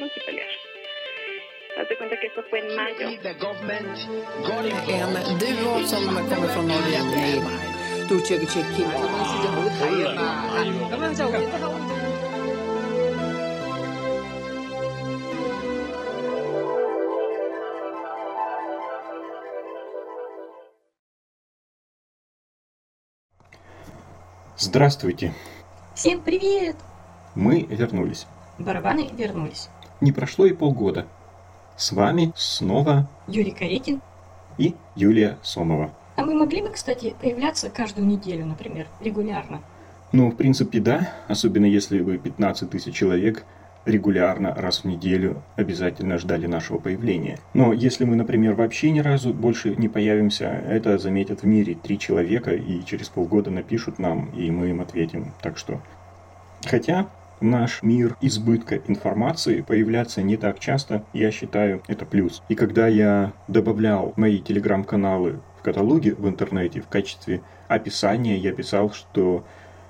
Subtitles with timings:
[0.00, 0.54] multipelers.
[1.76, 3.08] Haz cuenta que esto fue en mayo.
[4.88, 6.98] En duo som kommer från Norge.
[8.08, 8.86] Du tycker tycker
[24.56, 25.32] Здравствуйте,
[25.94, 26.76] Всем привет!
[27.34, 28.26] мы вернулись.
[28.58, 29.68] Барабаны вернулись.
[30.00, 31.06] Не прошло и полгода.
[31.76, 34.00] С вами снова Юрий Каретин.
[34.58, 35.90] и Юлия Сомова.
[36.16, 39.62] А мы могли бы, кстати, появляться каждую неделю, например, регулярно?
[40.12, 43.44] Ну, в принципе, да, особенно если вы 15 тысяч человек
[43.86, 47.38] регулярно раз в неделю обязательно ждали нашего появления.
[47.54, 51.98] Но если мы, например, вообще ни разу больше не появимся, это заметят в мире три
[51.98, 55.32] человека и через полгода напишут нам, и мы им ответим.
[55.40, 55.80] Так что...
[56.66, 57.06] Хотя
[57.40, 62.42] наш мир избытка информации появляться не так часто, я считаю, это плюс.
[62.48, 68.92] И когда я добавлял мои телеграм-каналы в каталоге в интернете в качестве описания, я писал,
[68.92, 69.44] что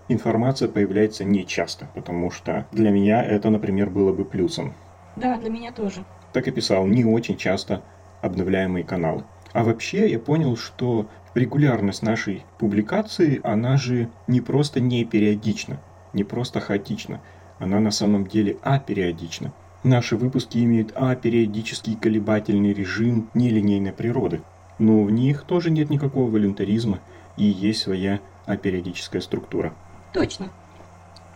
[0.09, 4.75] информация появляется не часто, потому что для меня это, например, было бы плюсом.
[5.17, 6.05] Да, для меня тоже.
[6.33, 7.83] Так и писал, не очень часто
[8.23, 9.25] обновляемые каналы.
[9.53, 15.81] А вообще я понял, что регулярность нашей публикации, она же не просто не периодична,
[16.13, 17.21] не просто хаотична,
[17.61, 19.53] она на самом деле апериодична.
[19.85, 24.43] Наши выпуски имеют апериодический колебательный режим нелинейной природы,
[24.79, 27.01] но в них тоже нет никакого волюнтаризма
[27.37, 29.75] и есть своя апериодическая структура.
[30.13, 30.51] Точно.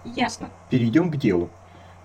[0.05, 0.51] Ясно.
[0.71, 1.51] Перейдем к делу.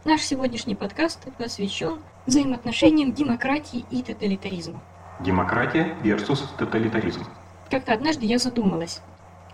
[0.06, 4.82] Наш сегодняшний подкаст посвящен взаимоотношениям демократии и тоталитаризма.
[5.22, 7.26] Демократия versus тоталитаризм.
[7.70, 9.02] Как-то однажды я задумалась,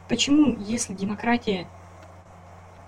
[0.08, 1.68] почему, если демократия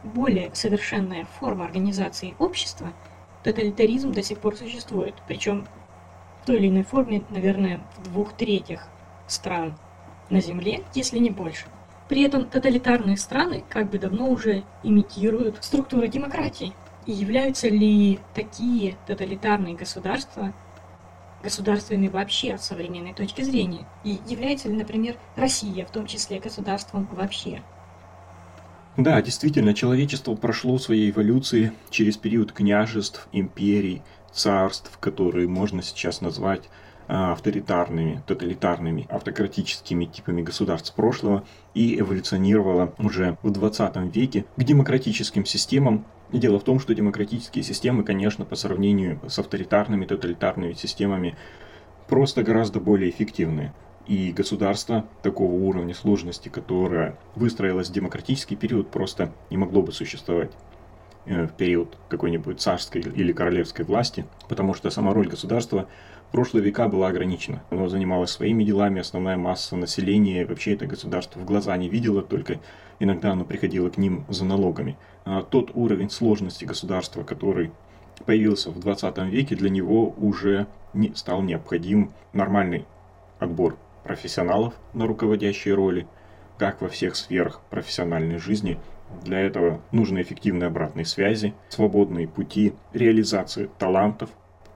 [0.03, 2.93] более совершенная форма организации общества,
[3.43, 5.67] тоталитаризм до сих пор существует, причем
[6.41, 8.87] в той или иной форме, наверное, в двух третьих
[9.27, 9.77] стран
[10.29, 11.65] на Земле, если не больше.
[12.07, 16.73] При этом тоталитарные страны как бы давно уже имитируют структуры демократии.
[17.05, 20.53] И являются ли такие тоталитарные государства
[21.43, 23.85] государствами вообще с современной точки зрения?
[24.03, 27.61] И является ли, например, Россия в том числе государством вообще?
[28.97, 34.01] Да, действительно, человечество прошло своей эволюции через период княжеств, империй,
[34.33, 36.63] царств, которые можно сейчас назвать
[37.07, 41.43] а, авторитарными, тоталитарными, автократическими типами государств прошлого
[41.75, 46.03] и эволюционировало уже в 20 веке к демократическим системам.
[46.31, 51.35] Дело в том, что демократические системы, конечно, по сравнению с авторитарными, тоталитарными системами,
[52.07, 53.73] просто гораздо более эффективные.
[54.07, 60.51] И государство такого уровня сложности, которое выстроилось в демократический период, просто не могло бы существовать
[61.25, 65.89] э, в период какой-нибудь царской или королевской власти, потому что сама роль государства
[66.29, 67.63] в прошлые века была ограничена.
[67.69, 72.61] Оно занималось своими делами, основная масса населения вообще это государство в глаза не видела, только
[73.01, 74.97] иногда оно приходило к ним за налогами.
[75.25, 77.71] А тот уровень сложности государства, который
[78.25, 82.85] появился в 20 веке, для него уже не стал необходим нормальный
[83.39, 86.07] отбор профессионалов на руководящие роли,
[86.57, 88.79] как во всех сферах профессиональной жизни.
[89.23, 94.29] Для этого нужны эффективные обратные связи, свободные пути реализации талантов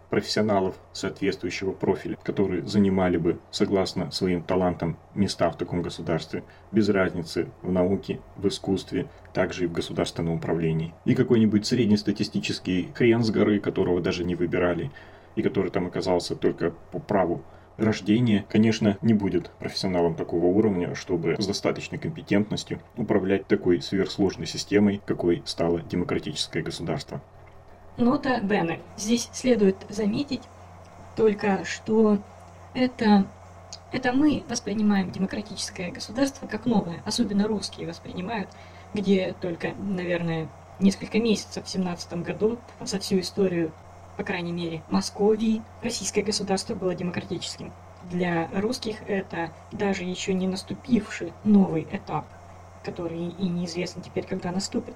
[0.09, 6.43] профессионалов соответствующего профиля, которые занимали бы, согласно своим талантам, места в таком государстве,
[6.73, 10.93] без разницы в науке, в искусстве, также и в государственном управлении.
[11.05, 14.91] И какой-нибудь среднестатистический хрен с горы, которого даже не выбирали,
[15.37, 17.41] и который там оказался только по праву
[17.81, 25.01] рождения, конечно, не будет профессионалом такого уровня, чтобы с достаточной компетентностью управлять такой сверхсложной системой,
[25.05, 27.21] какой стало демократическое государство.
[27.97, 28.79] Нота Бене.
[28.97, 30.41] Здесь следует заметить
[31.15, 32.19] только, что
[32.73, 33.25] это,
[33.91, 38.49] это мы воспринимаем демократическое государство как новое, особенно русские воспринимают,
[38.93, 40.47] где только, наверное,
[40.79, 43.71] несколько месяцев в 17 году за всю историю,
[44.21, 47.73] по крайней мере, Московии, российское государство было демократическим.
[48.11, 52.25] Для русских это даже еще не наступивший новый этап,
[52.83, 54.93] который и неизвестно теперь, когда наступит.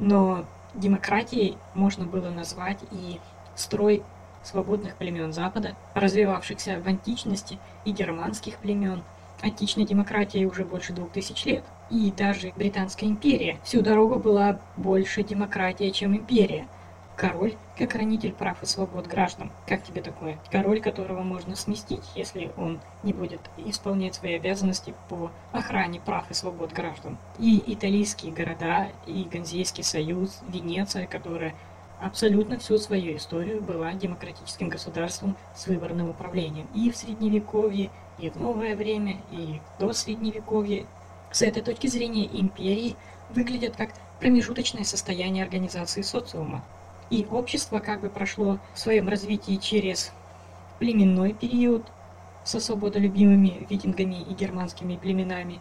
[0.00, 3.20] Но демократией можно было назвать и
[3.54, 4.02] строй
[4.42, 9.04] свободных племен Запада, развивавшихся в античности и германских племен.
[9.42, 11.62] Античной демократии уже больше двух тысяч лет.
[11.88, 16.66] И даже Британская империя всю дорогу была больше демократия, чем империя.
[17.16, 19.50] Король как хранитель прав и свобод граждан.
[19.66, 20.38] Как тебе такое?
[20.50, 26.34] Король, которого можно сместить, если он не будет исполнять свои обязанности по охране прав и
[26.34, 27.16] свобод граждан.
[27.38, 31.54] И итальянские города, и Ганзейский союз, Венеция, которая
[32.02, 36.66] абсолютно всю свою историю была демократическим государством с выборным управлением.
[36.74, 40.84] И в Средневековье, и в новое время, и до Средневековья.
[41.32, 42.94] С этой точки зрения империи
[43.30, 43.90] выглядят как
[44.20, 46.62] промежуточное состояние организации социума.
[47.10, 50.12] И общество как бы прошло в своем развитии через
[50.78, 51.84] племенной период
[52.44, 55.60] со свободолюбимыми викингами и германскими племенами,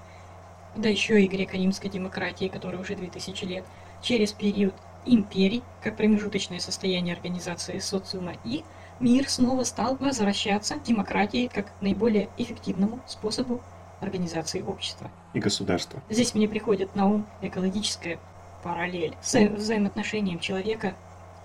[0.76, 3.66] да еще и греко-римской демократии, которая уже 2000 лет,
[4.02, 4.74] через период
[5.06, 8.64] империй, как промежуточное состояние организации социума, и
[9.00, 13.62] мир снова стал возвращаться к демократии как наиболее эффективному способу
[14.02, 15.10] организации общества.
[15.34, 16.02] И государства.
[16.10, 18.20] Здесь мне приходит на ум экологическая
[18.64, 20.96] параллель с взаимоотношением человека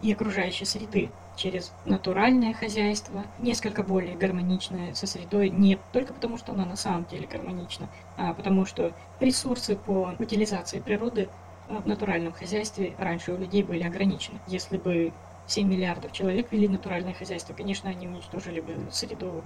[0.03, 6.53] и окружающей среды через натуральное хозяйство, несколько более гармоничное со средой, не только потому, что
[6.53, 11.29] оно на самом деле гармонично, а потому что ресурсы по утилизации природы
[11.69, 14.39] в натуральном хозяйстве раньше у людей были ограничены.
[14.47, 15.13] Если бы
[15.47, 19.43] 7 миллиардов человек вели натуральное хозяйство, конечно, они уничтожили бы среду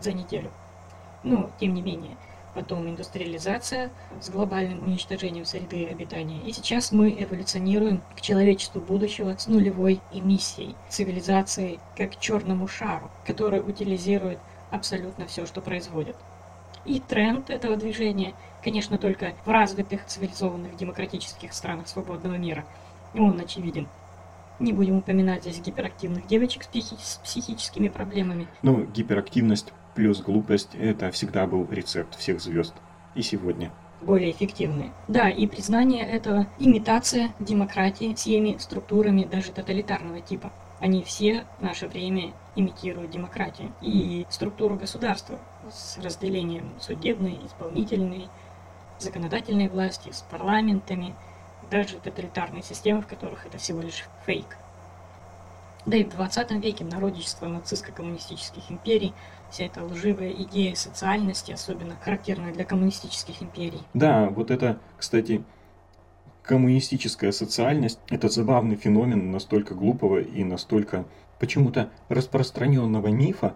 [0.00, 0.50] за неделю.
[1.22, 2.16] Но, тем не менее,
[2.54, 3.90] потом индустриализация
[4.20, 6.40] с глобальным уничтожением среды обитания.
[6.46, 13.60] И сейчас мы эволюционируем к человечеству будущего с нулевой эмиссией, цивилизацией как черному шару, который
[13.60, 14.38] утилизирует
[14.70, 16.16] абсолютно все, что производит.
[16.84, 22.64] И тренд этого движения, конечно, только в развитых цивилизованных демократических странах свободного мира.
[23.14, 23.88] Он очевиден.
[24.58, 28.48] Не будем упоминать здесь гиперактивных девочек с, с психическими проблемами.
[28.62, 32.74] Ну, гиперактивность плюс глупость– это всегда был рецепт всех звезд.
[33.14, 33.70] И сегодня.
[34.00, 34.90] более эффективные.
[35.06, 40.50] Да, и признание этого имитация демократии всеми структурами даже тоталитарного типа.
[40.80, 45.38] Они все в наше время имитируют демократию и структуру государства
[45.70, 48.28] с разделением судебной, исполнительной,
[48.98, 51.14] законодательной власти, с парламентами,
[51.70, 54.56] даже тоталитарные системы, в которых это всего лишь фейк.
[55.86, 59.12] Да и в 20 веке народничество нацистско-коммунистических империй,
[59.52, 63.82] вся эта лживая идея социальности, особенно характерная для коммунистических империй.
[63.92, 65.44] Да, вот это, кстати,
[66.42, 71.04] коммунистическая социальность– это забавный феномен настолько глупого и настолько
[71.38, 73.54] почему-то распространенного мифа.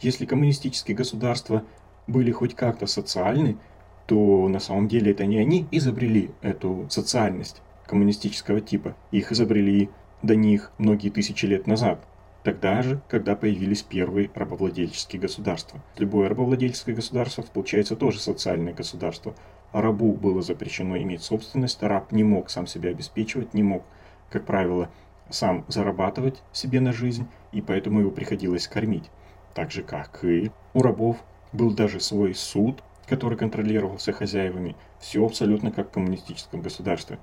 [0.00, 1.64] Если коммунистические государства
[2.06, 3.58] были хоть как-то социальны,
[4.06, 8.96] то на самом деле это не они изобрели эту социальность коммунистического типа.
[9.10, 9.90] Их изобрели
[10.22, 12.04] до них многие тысячи лет назад.
[12.42, 15.80] Тогда же, когда появились первые рабовладельческие государства.
[15.96, 19.34] Любое рабовладельческое государство получается тоже социальное государство.
[19.72, 23.84] Рабу было запрещено иметь собственность, раб не мог сам себя обеспечивать, не мог,
[24.28, 24.90] как правило,
[25.30, 29.08] сам зарабатывать себе на жизнь, и поэтому его приходилось кормить.
[29.54, 31.18] Так же, как и у рабов
[31.52, 34.76] был даже свой суд, который контролировался хозяевами.
[34.98, 37.18] Все абсолютно как в коммунистическом государстве.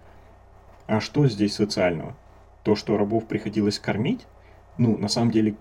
[0.87, 2.15] А что здесь социального?
[2.63, 4.25] То, что рабов приходилось кормить?
[4.79, 5.55] Ну, на самом деле,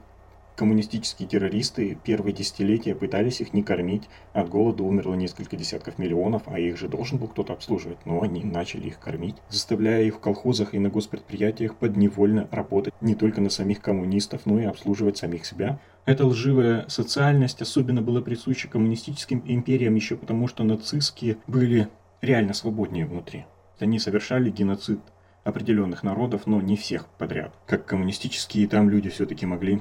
[0.55, 4.09] коммунистические террористы первые десятилетия пытались их не кормить.
[4.33, 7.99] От голода умерло несколько десятков миллионов, а их же должен был кто-то обслуживать.
[8.07, 13.17] Но они начали их кормить, заставляя их в колхозах и на госпредприятиях подневольно работать не
[13.17, 15.81] только на самих коммунистов, но и обслуживать самих себя.
[16.07, 21.89] Эта лживая социальность особенно была присуща коммунистическим империям еще потому, что нацистские были
[22.23, 23.47] реально свободнее внутри.
[23.81, 25.01] Они совершали геноцид
[25.49, 27.55] определенных народов, но не всех подряд.
[27.67, 29.81] Как коммунистические там люди все-таки могли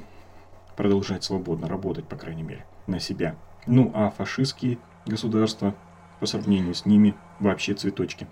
[0.76, 3.36] продолжать свободно работать, по крайней мере, на себя.
[3.66, 5.74] Ну а фашистские государства
[6.20, 8.26] по сравнению с ними вообще цветочки.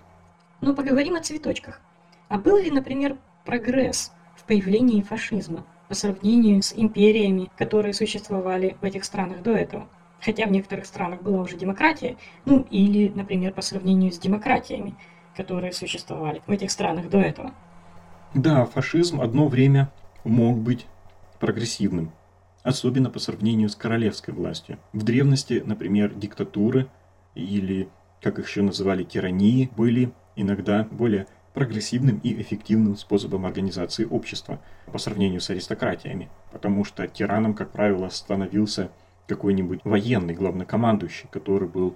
[0.61, 1.79] Но поговорим о цветочках.
[2.27, 8.83] А был ли, например, прогресс в появлении фашизма по сравнению с империями, которые существовали в
[8.83, 9.87] этих странах до этого?
[10.19, 14.95] Хотя в некоторых странах была уже демократия, ну или, например, по сравнению с демократиями,
[15.37, 17.53] которые существовали в этих странах до этого.
[18.33, 19.91] Да, фашизм одно время
[20.23, 20.87] мог быть
[21.39, 22.11] прогрессивным,
[22.63, 24.79] особенно по сравнению с королевской властью.
[24.93, 26.87] В древности, например, диктатуры
[27.35, 27.87] или,
[28.19, 34.59] как их еще называли, тирании, были иногда более прогрессивным и эффективным способом организации общества
[34.91, 38.89] по сравнению с аристократиями, потому что тираном, как правило, становился
[39.27, 41.95] какой-нибудь военный главнокомандующий, который был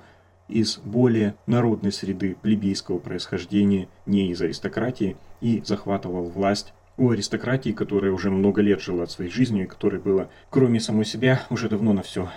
[0.52, 8.12] из более народной среды плебейского происхождения, не из аристократии, и захватывал власть у аристократии, которая
[8.12, 12.04] уже много лет жила своей жизнью, и которой было, кроме самой себя, уже давно на
[12.04, 12.30] все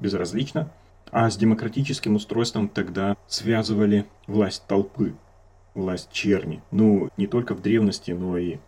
[0.00, 0.70] безразлично.
[1.10, 5.14] А с демократическим устройством тогда связывали власть толпы,
[5.74, 6.62] власть черни.
[6.70, 8.58] Ну, не только в древности, но и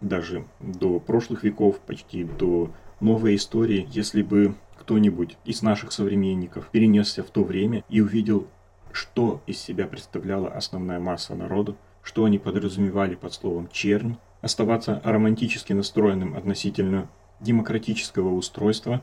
[0.00, 2.70] даже до прошлых веков, почти до
[3.00, 8.48] новой истории, если бы кто-нибудь из наших современников перенесся в то время и увидел,
[8.92, 15.74] что из себя представляла основная масса народа, что они подразумевали под словом «чернь», оставаться романтически
[15.74, 17.08] настроенным относительно
[17.40, 19.02] демократического устройства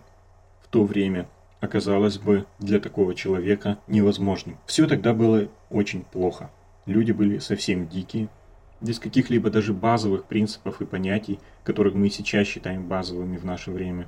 [0.62, 1.30] в то время
[1.60, 4.58] оказалось бы для такого человека невозможным.
[4.66, 6.52] Все тогда было очень плохо.
[6.86, 8.30] Люди были совсем дикие,
[8.82, 14.08] без каких-либо даже базовых принципов и понятий, которых мы сейчас считаем базовыми в наше время.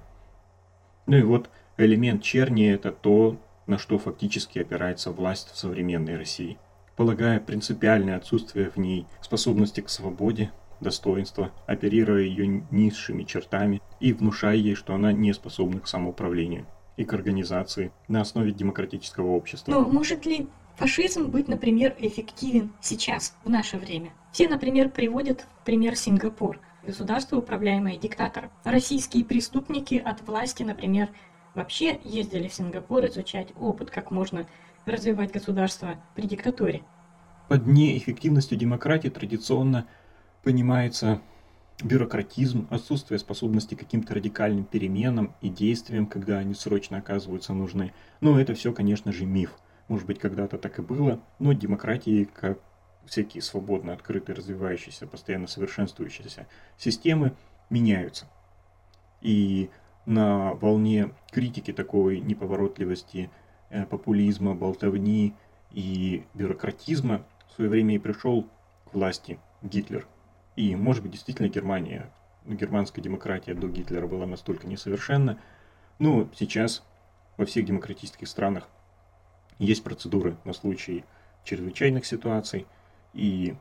[1.10, 6.60] Ну и вот элемент черни– это то, на что фактически опирается власть в современной России.
[6.96, 14.56] Полагая принципиальное отсутствие в ней способности к свободе, достоинства, оперируя ее низшими чертами и внушая
[14.56, 19.72] ей, что она не способна к самоуправлению и к организации на основе демократического общества.
[19.72, 24.12] Но может ли фашизм быть, например, эффективен сейчас, в наше время?
[24.32, 28.52] Все, например, приводят пример Сингапур, государство, управляемое диктатором.
[28.64, 31.10] Российские преступники от власти, например,
[31.56, 34.48] вообще ездили в Сингапур изучать опыт, как можно
[34.86, 36.84] развивать государство при диктатуре.
[37.48, 39.88] Под неэффективностью демократии традиционно
[40.44, 41.22] понимается
[41.84, 47.94] бюрократизм, отсутствие способности к каким-то радикальным переменам и действиям, когда они срочно оказываются нужны.
[48.22, 49.58] Но это все, конечно же, миф.
[49.88, 52.60] Может быть, когда-то так и было, но демократии, как
[53.10, 56.48] всякие свободно, открытые, развивающиеся, постоянно совершенствующиеся
[56.78, 57.34] системы,
[57.70, 58.28] меняются.
[59.22, 59.70] И
[60.06, 63.30] на волне критики такой неповоротливости,
[63.70, 65.36] э, популизма, болтовни
[65.72, 68.48] и бюрократизма в свое время и пришел
[68.86, 70.08] к власти Гитлер–
[70.60, 72.12] и, может быть, действительно Германия,
[72.46, 75.40] германская демократия до Гитлера была настолько несовершенна.
[76.00, 76.84] Но сейчас
[77.38, 78.68] во всех демократических странах
[79.58, 81.06] есть процедуры на случай
[81.46, 82.68] чрезвычайных ситуаций.
[83.14, 83.56] И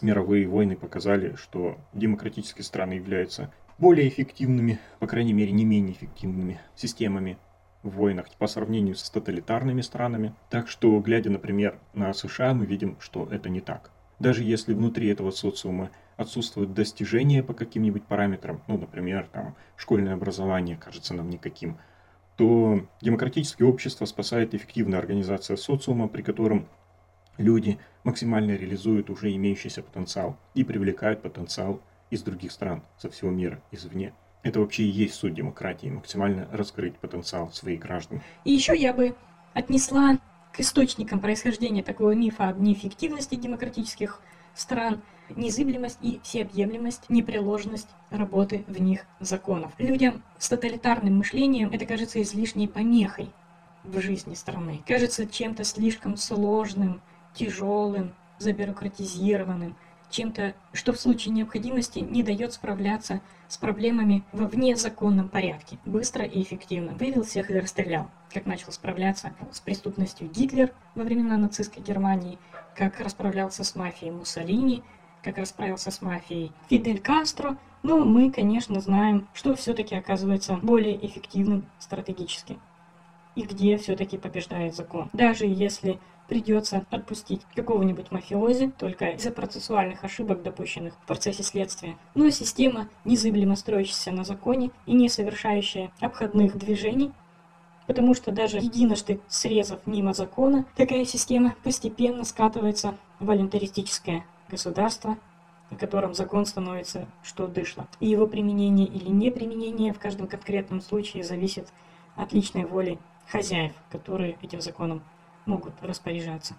[0.00, 6.60] мировые войны показали, что демократические страны являются более эффективными, по крайней мере, не менее эффективными
[6.74, 7.38] системами
[7.82, 10.34] в войнах по сравнению с тоталитарными странами.
[10.50, 15.08] Так что, глядя, например, на США, мы видим, что это не так даже если внутри
[15.08, 21.78] этого социума отсутствуют достижения по каким-нибудь параметрам, ну, например, там, школьное образование кажется нам никаким,
[22.36, 26.68] то демократическое общество спасает эффективная организация социума, при котором
[27.38, 33.60] люди максимально реализуют уже имеющийся потенциал и привлекают потенциал из других стран, со всего мира,
[33.70, 34.12] извне.
[34.42, 38.22] Это вообще и есть суть демократии, максимально раскрыть потенциал своих граждан.
[38.44, 39.16] И еще я бы
[39.54, 40.18] отнесла
[40.52, 44.20] к источникам происхождения такого мифа об неэффективности демократических
[44.54, 49.72] стран, незыблемость и всеобъемлемость, непреложность работы в них законов.
[49.78, 53.30] Людям с тоталитарным мышлением это кажется излишней помехой
[53.82, 54.82] в жизни страны.
[54.86, 57.02] Кажется чем-то слишком сложным,
[57.36, 59.76] тяжелым, забюрократизированным,
[60.10, 66.42] чем-то, что в случае необходимости не дает справляться с проблемами во внезаконном порядке, быстро и
[66.42, 66.92] эффективно.
[66.92, 68.10] Вывел всех и расстрелял.
[68.32, 72.38] Как начал справляться с преступностью Гитлер во времена нацистской Германии,
[72.74, 74.82] как расправлялся с мафией Муссолини,
[75.22, 77.56] как расправился с мафией Фидель Кастро.
[77.82, 82.58] Но мы, конечно, знаем, что все-таки оказывается более эффективным стратегически.
[83.34, 85.10] И где все-таки побеждает закон.
[85.12, 91.96] Даже если придется отпустить какого-нибудь мафиози только из-за процессуальных ошибок, допущенных в процессе следствия.
[92.14, 97.12] Но система, незыблемо строящаяся на законе и не совершающая обходных движений,
[97.86, 105.16] потому что даже единожды срезав мимо закона, такая система постепенно скатывается в волюнтаристическое государство,
[105.70, 107.86] на котором закон становится что дышло.
[108.00, 111.68] И его применение или неприменение в каждом конкретном случае зависит
[112.14, 115.02] от личной воли хозяев, которые этим законом
[115.46, 116.54] могут распоряжаться.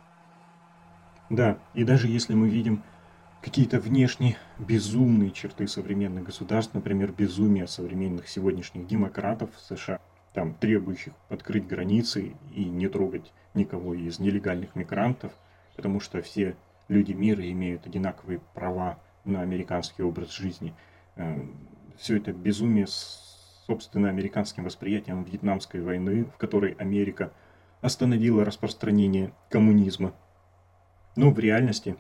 [1.29, 2.83] Да, и даже если мы видим
[3.41, 9.99] какие-то внешне безумные черты современных государств, например, безумие современных сегодняшних демократов в США,
[10.33, 15.33] там, требующих открыть границы и не трогать никого из нелегальных мигрантов,
[15.75, 16.55] потому что все
[16.87, 20.73] люди мира имеют одинаковые права на американский образ жизни.
[21.15, 21.39] Э,
[21.97, 27.33] Все это безумие с собственно американским восприятием Вьетнамской войны, в которой Америка–
[27.81, 30.13] остановила распространение коммунизма.
[31.15, 31.95] Но в реальности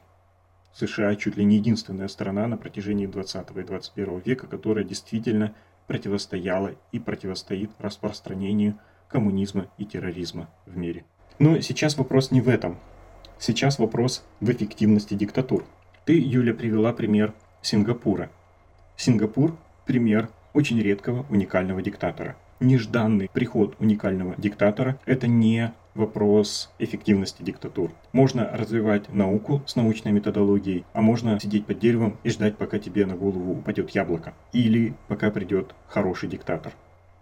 [0.73, 5.53] США чуть ли не единственная страна на протяжении 20 и 21 века, которая действительно
[5.87, 11.05] противостояла и противостоит распространению коммунизма и терроризма в мире.
[11.39, 12.77] Но сейчас вопрос не в этом.
[13.39, 15.65] Сейчас вопрос в эффективности диктатур.
[16.05, 18.29] Ты, Юля, привела пример Сингапура.
[18.95, 19.55] Сингапур–
[19.85, 27.91] пример очень редкого уникального диктатора– нежданный приход уникального диктатора– это не вопрос эффективности диктатур.
[28.11, 33.05] Можно развивать науку с научной методологией, а можно сидеть под деревом и ждать, пока тебе
[33.05, 34.33] на голову упадет яблоко.
[34.53, 36.73] Или пока придет хороший диктатор.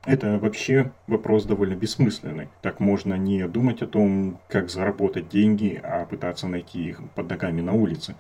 [0.06, 2.50] Это вообще вопрос довольно бессмысленный.
[2.62, 7.62] Так можно не думать о том, как заработать деньги, а пытаться найти их под ногами
[7.62, 8.16] на улице.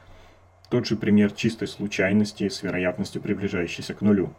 [0.70, 4.34] Тот же пример чистой случайности с вероятностью приближающейся к нулю.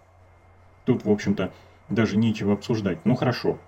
[0.87, 1.53] Тут, в общем-то,
[1.89, 2.99] даже нечего обсуждать.
[3.05, 3.59] Ну хорошо,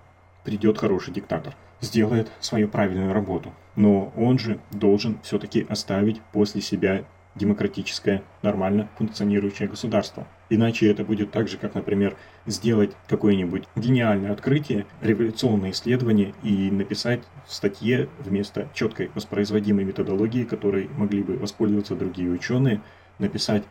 [0.43, 3.53] придет хороший диктатор, сделает свою правильную работу.
[3.75, 10.27] Но он же должен все-таки оставить после себя демократическое, нормально функционирующее государство.
[10.49, 17.21] Иначе это будет так же, как, например, сделать какое-нибудь гениальное открытие, революционное исследование и написать
[17.47, 22.81] в статье вместо четкой воспроизводимой методологии, которой могли бы воспользоваться другие ученые,
[23.19, 23.63] написать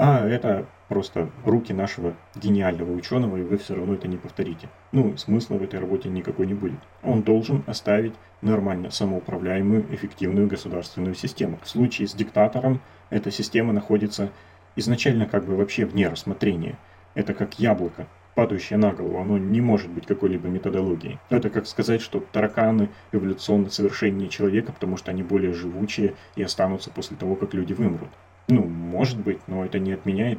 [0.00, 4.68] а это просто руки нашего гениального ученого, и вы все равно это не повторите.
[4.92, 6.80] Ну, смысла в этой работе никакой не будет.
[7.02, 11.58] Он должен оставить нормально самоуправляемую, эффективную государственную систему.
[11.62, 12.80] В случае с диктатором
[13.10, 14.30] эта система находится
[14.76, 16.78] изначально как бы вообще вне рассмотрения.
[17.14, 21.18] Это как яблоко, падающее на голову, оно не может быть какой-либо методологией.
[21.28, 26.90] Это как сказать, что тараканы эволюционно совершеннее человека, потому что они более живучие и останутся
[26.90, 28.10] после того, как люди вымрут.
[28.46, 30.38] Ну, может быть, но это не отменяет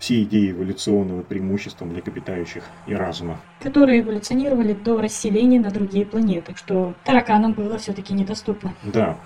[0.00, 3.38] все идеи эволюционного преимущества млекопитающих и разума.
[3.60, 8.72] Которые эволюционировали до расселения на другие планеты, что тараканам было все-таки недоступно.
[8.82, 9.18] Да.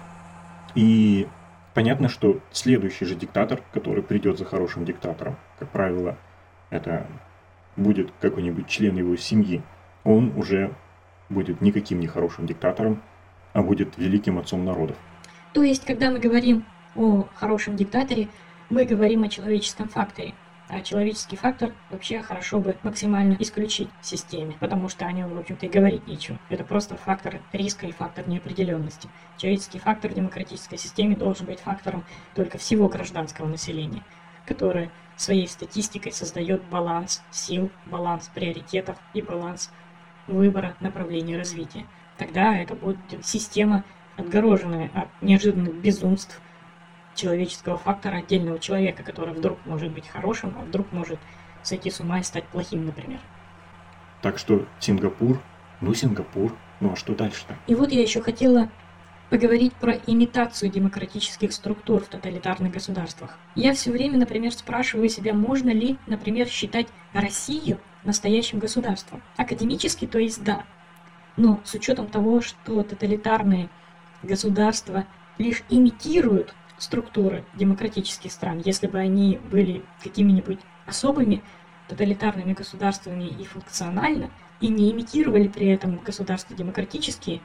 [0.75, 1.29] И
[1.75, 6.19] понятно, что следующий же диктатор, который придет за хорошим диктатором, как правило,
[6.71, 7.07] это
[7.77, 9.63] будет какой-нибудь член его семьи,
[10.03, 10.75] он уже
[11.29, 13.01] будет никаким не хорошим диктатором,
[13.53, 14.97] а будет великим отцом народов.
[15.53, 16.65] То есть, когда мы говорим
[16.97, 18.27] о хорошем диктаторе,
[18.71, 20.35] мы говорим о человеческом факторе.
[20.69, 25.39] А человеческий фактор вообще хорошо бы максимально исключить в системе, потому что о нем, в
[25.39, 26.39] общем-то, и говорить нечего.
[26.49, 29.09] Это просто фактор риска и фактор неопределенности.
[29.37, 32.05] Человеческий фактор в демократической системе должен быть фактором
[32.35, 34.03] только всего гражданского населения,
[34.47, 39.71] которое своей статистикой создает баланс сил, баланс приоритетов и баланс
[40.27, 41.87] выбора направления развития.
[42.17, 43.85] Тогда это будет система,
[44.17, 46.41] отгороженная от неожиданных безумств,
[47.15, 51.19] человеческого фактора отдельного человека, который вдруг может быть хорошим, а вдруг может
[51.63, 53.21] сойти с ума и стать плохим, например.
[54.23, 55.41] Так что Сингапур,
[55.81, 57.57] ну Сингапур, ну а что дальше-то?
[57.67, 58.71] И вот я еще хотела
[59.31, 63.39] поговорить про имитацию демократических структур в тоталитарных государствах.
[63.55, 69.23] Я все время, например, спрашиваю себя, можно ли, например, считать Россию настоящим государством.
[69.37, 70.65] Академически, то есть да.
[71.37, 73.71] Но с учетом того, что тоталитарные
[74.23, 75.05] государства
[75.39, 81.43] лишь имитируют структуры демократических стран, если бы они были какими-нибудь особыми
[81.89, 87.41] тоталитарными государствами и функционально, и не имитировали при этом государства демократические,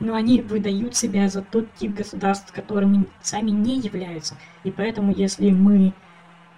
[0.00, 4.36] но они выдают себя за тот тип государств, которыми сами не являются.
[4.64, 5.92] И поэтому, если мы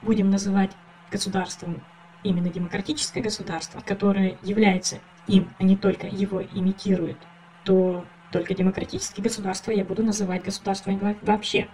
[0.02, 0.70] будем называть
[1.10, 1.82] государством
[2.22, 7.18] именно демократическое государство, которое является им, а не только его имитирует,
[7.64, 11.68] то только демократические государства я буду называть государствами вообще.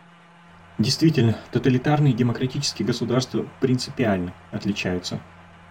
[0.80, 5.20] Действительно, тоталитарные демократические государства принципиально отличаются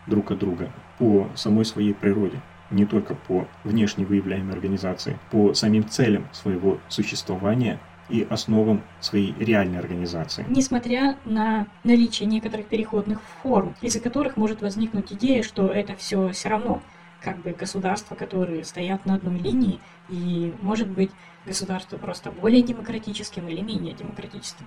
[0.05, 5.89] друг от друга по самой своей природе, не только по внешне выявляемой организации, по самим
[5.89, 10.45] целям своего существования и основам своей реальной организации.
[10.47, 16.49] Несмотря на наличие некоторых переходных форм, из-за которых может возникнуть идея, что это все все
[16.49, 16.83] равно
[17.21, 19.79] как бы государства, которые стоят на одной линии,
[20.09, 21.11] и может быть
[21.45, 24.65] государство просто более демократическим или менее демократическим.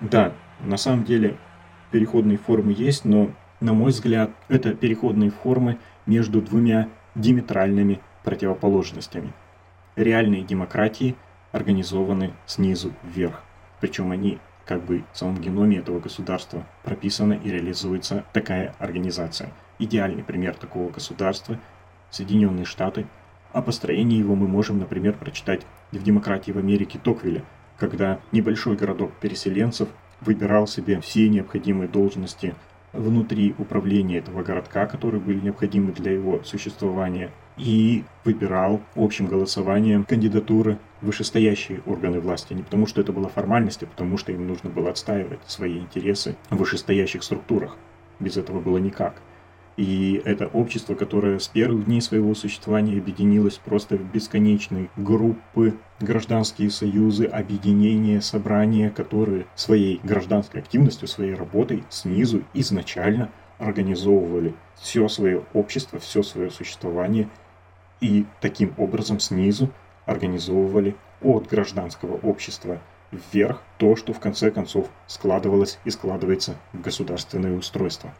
[0.00, 1.38] Да, на самом деле
[1.90, 9.32] переходные формы есть, но, на мой взгляд, это переходные формы между двумя диаметральными противоположностями.
[9.96, 11.16] Реальные демократии
[11.52, 13.42] организованы снизу вверх,
[13.80, 19.52] причем они как бы в самом геноме этого государства прописана и реализуется такая организация.
[19.78, 21.58] Идеальный пример такого государства–
[22.10, 23.06] Соединенные Штаты.
[23.52, 27.44] О построении его мы можем, например, прочитать в «Демократии в Америке» Токвилля,
[27.78, 29.88] когда небольшой городок переселенцев
[30.22, 32.54] выбирал себе все необходимые должности
[32.94, 40.78] внутри управления этого городка, которые были необходимы для его существования, и выбирал общим голосованием кандидатуры
[41.02, 42.54] вышестоящие органы власти.
[42.54, 46.36] Не потому, что это была формальность, а потому, что им нужно было отстаивать свои интересы
[46.48, 47.76] в вышестоящих структурах.
[48.20, 49.20] Без этого было никак.
[49.76, 56.70] И это общество, которое с первых дней своего существования объединилось просто в бесконечные группы, гражданские
[56.70, 65.98] союзы, объединения, собрания, которые своей гражданской активностью, своей работой снизу изначально организовывали все свое общество,
[65.98, 67.28] все свое существование
[68.00, 69.70] и таким образом снизу
[70.04, 77.56] организовывали от гражданского общества вверх то, что в конце концов складывалось и складывается в государственное
[77.56, 78.12] устройство.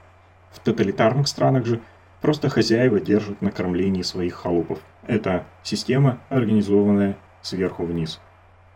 [0.51, 1.81] В тоталитарных странах же
[2.21, 4.81] просто хозяева держат на кормлении своих холопов.
[5.07, 8.21] Это система, организованная сверху вниз.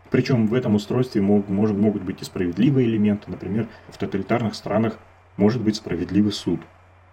[0.09, 3.31] Причем в этом устройстве мог, может, могут быть и справедливые элементы.
[3.31, 4.97] Например, в тоталитарных странах
[5.37, 6.59] может быть справедливый суд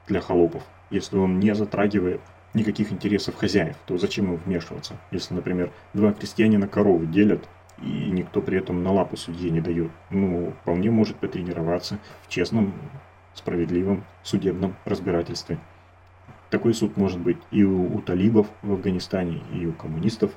[0.09, 2.21] для холопов, если он не затрагивает
[2.55, 4.97] никаких интересов хозяев, то зачем им вмешиваться?
[5.11, 7.49] Если, например, два крестьянина коровы делят,
[7.81, 9.91] и никто при этом на лапу судье не дает.
[10.11, 12.75] Ну, вполне может потренироваться в честном,
[13.39, 15.59] справедливом судебном разбирательстве.
[16.51, 20.33] Такой суд может быть и у, у талибов в Афганистане, и у коммунистов.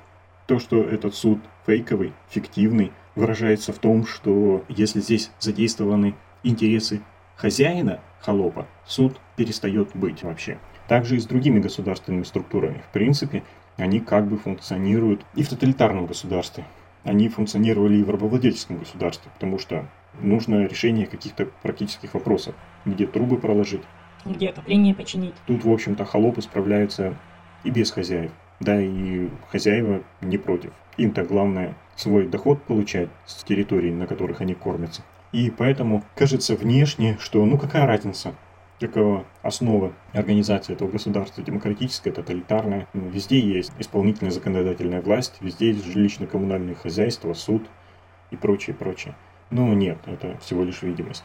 [0.48, 7.02] То, что этот суд фейковый, фиктивный, выражается в том, что если здесь задействованы интересы
[7.36, 10.60] хозяина, холопа, суд перестает быть вообще.
[10.88, 12.84] Также и с другими государственными структурами.
[12.90, 13.44] В принципе,
[13.78, 16.66] они как бы функционируют и в тоталитарном государстве.
[17.04, 19.88] Они функционировали и в рабовладельческом государстве, потому что
[20.19, 22.56] нужно решение каких-то практических вопросов.
[22.86, 23.82] Где трубы проложить,
[24.26, 25.34] где отопление починить.
[25.47, 27.15] Тут, в общем-то, холопы справляются
[27.63, 28.32] и без хозяев.
[28.60, 30.71] Да, и хозяева не против.
[30.97, 35.04] Им-то главное свой доход получать с территорий, на которых они кормятся.
[35.32, 38.36] И поэтому кажется внешне, что ну какая разница,
[38.80, 42.88] какова основа организации этого государства, демократическая, тоталитарная.
[42.93, 47.63] Ну, везде есть исполнительная законодательная власть, везде есть жилищно-коммунальное хозяйство, суд
[48.30, 49.15] и прочее, прочее.
[49.52, 51.24] Но нет, это всего лишь видимость.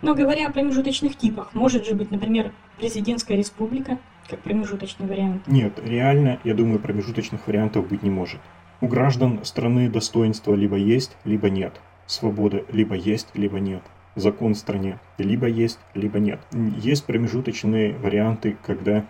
[0.00, 5.46] Но говоря о промежуточных типах, может же быть, например, президентская республика, как промежуточный вариант?
[5.48, 8.40] Нет, реально, я думаю, промежуточных вариантов быть не может.
[8.80, 11.80] У граждан страны достоинства либо есть, либо нет.
[12.06, 13.82] Свобода либо есть, либо нет.
[14.14, 16.40] Закон в стране либо есть, либо нет.
[16.52, 19.04] Есть промежуточные варианты, когда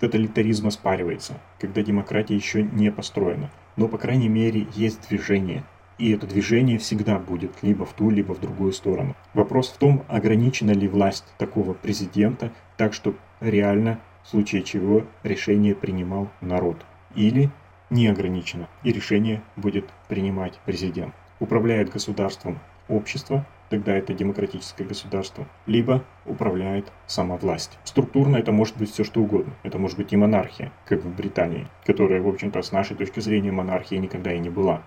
[0.00, 3.50] тоталитаризм оспаривается, когда демократия еще не построена.
[3.76, 5.64] Но, по крайней мере, есть движение.
[6.00, 9.14] И это движение всегда будет либо в ту, либо в другую сторону.
[9.34, 15.74] Вопрос в том, ограничена ли власть такого президента, так что реально, в случае чего, решение
[15.74, 16.84] принимал народ.
[17.14, 17.50] Или
[17.90, 26.04] не ограничено, и решение будет принимать президент управляет государством общество, тогда это демократическое государство, либо
[26.26, 27.78] управляет сама власть.
[27.84, 29.52] Структурно это может быть все что угодно.
[29.62, 33.52] Это может быть и монархия, как в Британии, которая, в общем-то, с нашей точки зрения
[33.52, 34.82] монархия никогда и не была.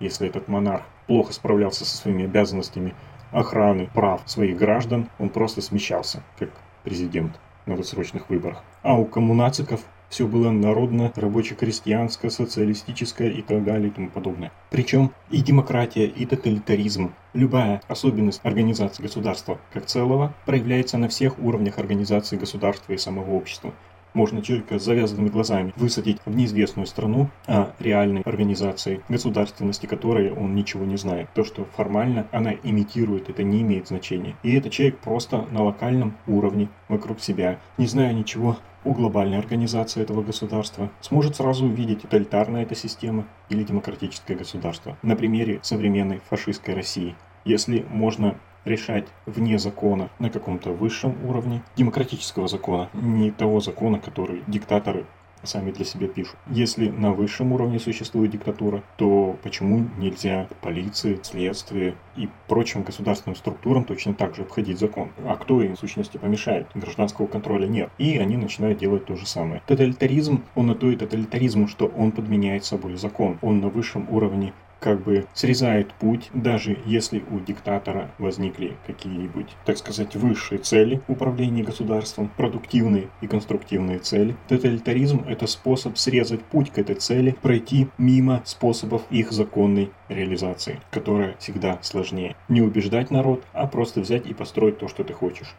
[0.00, 2.94] Если этот монарх плохо справлялся со своими обязанностями
[3.30, 6.50] охраны прав своих граждан, он просто смещался, как
[6.82, 8.62] президент на досрочных выборах.
[8.82, 14.52] А у коммунациков все было народно, рабоче-крестьянское, социалистическое и так далее и тому подобное.
[14.70, 21.78] Причем и демократия, и тоталитаризм, любая особенность организации государства как целого проявляется на всех уровнях
[21.78, 23.72] организации государства и самого общества
[24.14, 30.54] можно человека с завязанными глазами высадить в неизвестную страну о реальной организации государственности, которой он
[30.54, 31.28] ничего не знает.
[31.34, 34.36] То, что формально она имитирует, это не имеет значения.
[34.42, 40.02] И этот человек просто на локальном уровне вокруг себя, не зная ничего о глобальной организации
[40.02, 44.96] этого государства, сможет сразу увидеть, тоталитарная эта система или демократическое государство.
[45.02, 47.16] На примере современной фашистской России.
[47.44, 54.42] Если можно решать вне закона на каком-то высшем уровне демократического закона, не того закона, который
[54.46, 55.06] диктаторы
[55.46, 56.36] сами для себя пишут.
[56.46, 63.84] Если на высшем уровне существует диктатура, то почему нельзя полиции, следствию и прочим государственным структурам
[63.84, 65.10] точно так же обходить закон?
[65.26, 66.66] А кто им в сущности помешает?
[66.74, 67.90] Гражданского контроля нет.
[67.98, 69.62] И они начинают делать то же самое.
[69.66, 73.38] Тоталитаризм, он на то и тоталитаризм, что он подменяет собой закон.
[73.42, 74.52] Он на высшем уровне
[74.84, 81.62] как бы срезает путь, даже если у диктатора возникли какие-нибудь, так сказать, высшие цели управления
[81.62, 84.36] государством, продуктивные и конструктивные цели.
[84.46, 91.34] Тоталитаризм– это способ срезать путь к этой цели, пройти мимо способов их законной реализации, которая
[91.38, 92.36] всегда сложнее.
[92.50, 95.54] Не убеждать народ, а просто взять и построить то, что ты хочешь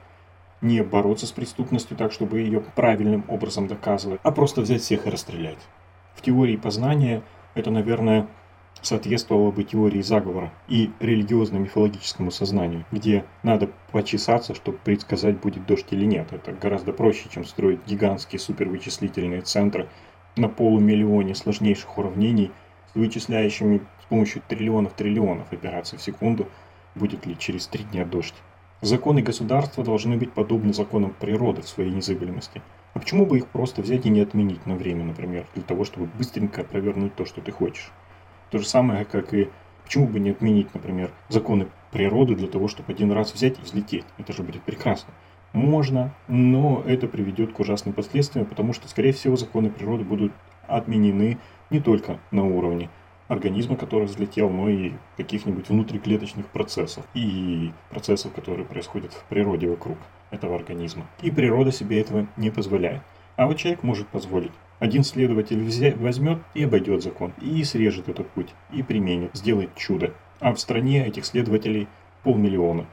[0.61, 5.09] не бороться с преступностью так, чтобы ее правильным образом доказывать, а просто взять всех и
[5.09, 5.57] расстрелять.
[6.13, 7.23] В теории познания
[7.55, 8.27] это, наверное,
[8.85, 16.05] соответствовало бы теории заговора и религиозно-мифологическому сознанию, где надо почесаться, чтобы предсказать, будет дождь или
[16.05, 16.31] нет.
[16.31, 19.89] Это гораздо проще, чем строить гигантские супервычислительные центры
[20.35, 22.51] на полумиллионе сложнейших уравнений
[22.93, 26.47] вычисляющими с помощью триллионов-триллионов операций в секунду,
[26.95, 28.35] будет ли через три дня дождь.
[28.81, 32.61] Законы государства должны быть подобны законам природы в своей незыблемости.
[32.93, 36.05] А почему бы их просто взять и не отменить на время, например, для того, чтобы
[36.05, 37.91] быстренько провернуть то, что ты хочешь?
[38.55, 39.49] То же самое, как и
[39.83, 44.05] почему бы не отменить, например, законы природы для того, чтобы один раз взять и взлететь.
[44.17, 45.13] Это же будет прекрасно.
[45.51, 50.31] Можно, но это приведет к ужасным последствиям, потому что, скорее всего, законы природы будут
[50.67, 51.37] отменены
[51.69, 52.89] не только на уровне
[53.27, 59.97] организма, который взлетел, но и каких-нибудь внутриклеточных процессов и процессов, которые происходят в природе вокруг
[60.31, 61.07] этого организма.
[61.21, 63.01] И природа себе этого не позволяет.
[63.35, 64.53] А вот человек может позволить.
[64.79, 70.13] Один следователь возьмет и обойдет закон, и срежет этот путь, и применит, сделает чудо.
[70.39, 71.87] А в стране этих следователей
[72.23, 72.85] полмиллиона.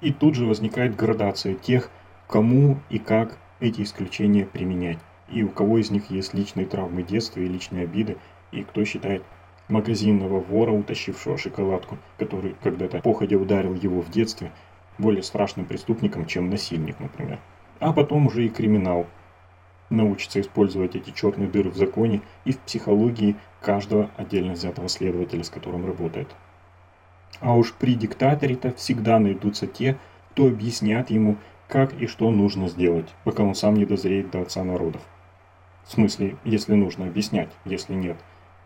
[0.00, 1.90] И тут же возникает градация тех,
[2.26, 4.98] кому и как эти исключения применять.
[5.30, 8.16] И у кого из них есть личные травмы детства и личные обиды,
[8.50, 9.22] и кто считает
[9.68, 14.50] магазинного вора, утащившего шоколадку, который когда-то походя ударил его в детстве,
[14.96, 17.38] более страшным преступником, чем насильник, например.
[17.78, 19.06] А потом уже и криминал
[19.90, 25.50] научится использовать эти черные дыры в законе и в психологии каждого отдельно взятого следователя, с
[25.50, 26.28] которым работает.
[27.40, 29.96] А уж при диктаторе-то всегда найдутся те,
[30.30, 31.36] кто объяснят ему,
[31.68, 35.02] как и что нужно сделать, пока он сам не дозреет до отца народов.
[35.84, 38.16] В смысле, если нужно объяснять, если нет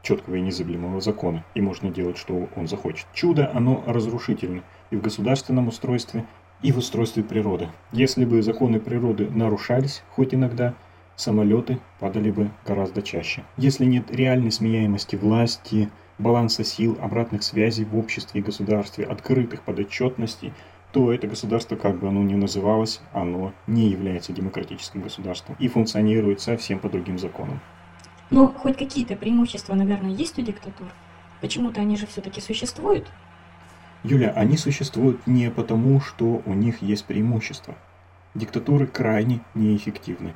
[0.02, 3.06] четкого и незыблемого закона, и можно делать, что он захочет.
[3.14, 6.24] Чудо, оно разрушительно и в государственном устройстве,
[6.62, 7.68] и в устройстве природы.
[7.92, 10.74] Если бы законы природы нарушались хоть иногда,
[11.16, 13.44] самолеты падали бы гораздо чаще.
[13.56, 20.52] Если нет реальной сменяемости власти, баланса сил, обратных связей в обществе и государстве, открытых подотчетностей,
[20.92, 26.40] то это государство, как бы оно ни называлось, оно не является демократическим государством и функционирует
[26.40, 27.60] совсем по другим законам.
[28.30, 30.88] Но хоть какие-то преимущества, наверное, есть у диктатур.
[31.40, 33.10] Почему-то они же все-таки существуют.
[34.04, 37.74] Юля, они существуют не потому, что у них есть преимущества.
[38.34, 40.34] Диктатуры крайне неэффективны.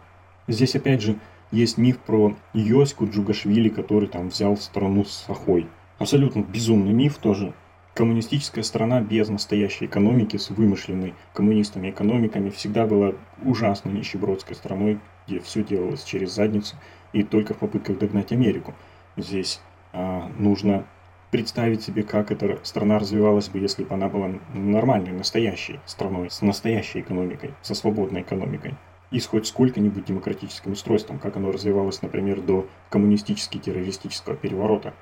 [0.49, 1.19] Здесь опять же
[1.51, 5.67] есть миф про Йоську Джугашвили, который там взял страну с Сахой.
[5.99, 7.53] Абсолютно безумный миф тоже.
[7.95, 15.41] Коммунистическая страна без настоящей экономики, с вымышленной коммунистами экономиками, всегда была ужасно нищебродской страной, где
[15.41, 16.77] все делалось через задницу
[17.13, 18.75] и только в попытках догнать Америку.
[19.17, 19.61] Здесь
[19.93, 20.85] а, нужно
[21.31, 26.43] представить себе, как эта страна развивалась бы, если бы она была нормальной, настоящей страной, с
[26.43, 28.75] настоящей экономикой, со свободной экономикой
[29.11, 34.95] и с хоть сколько-нибудь демократическим устройством, как оно развивалось, например, до коммунистически-террористического переворота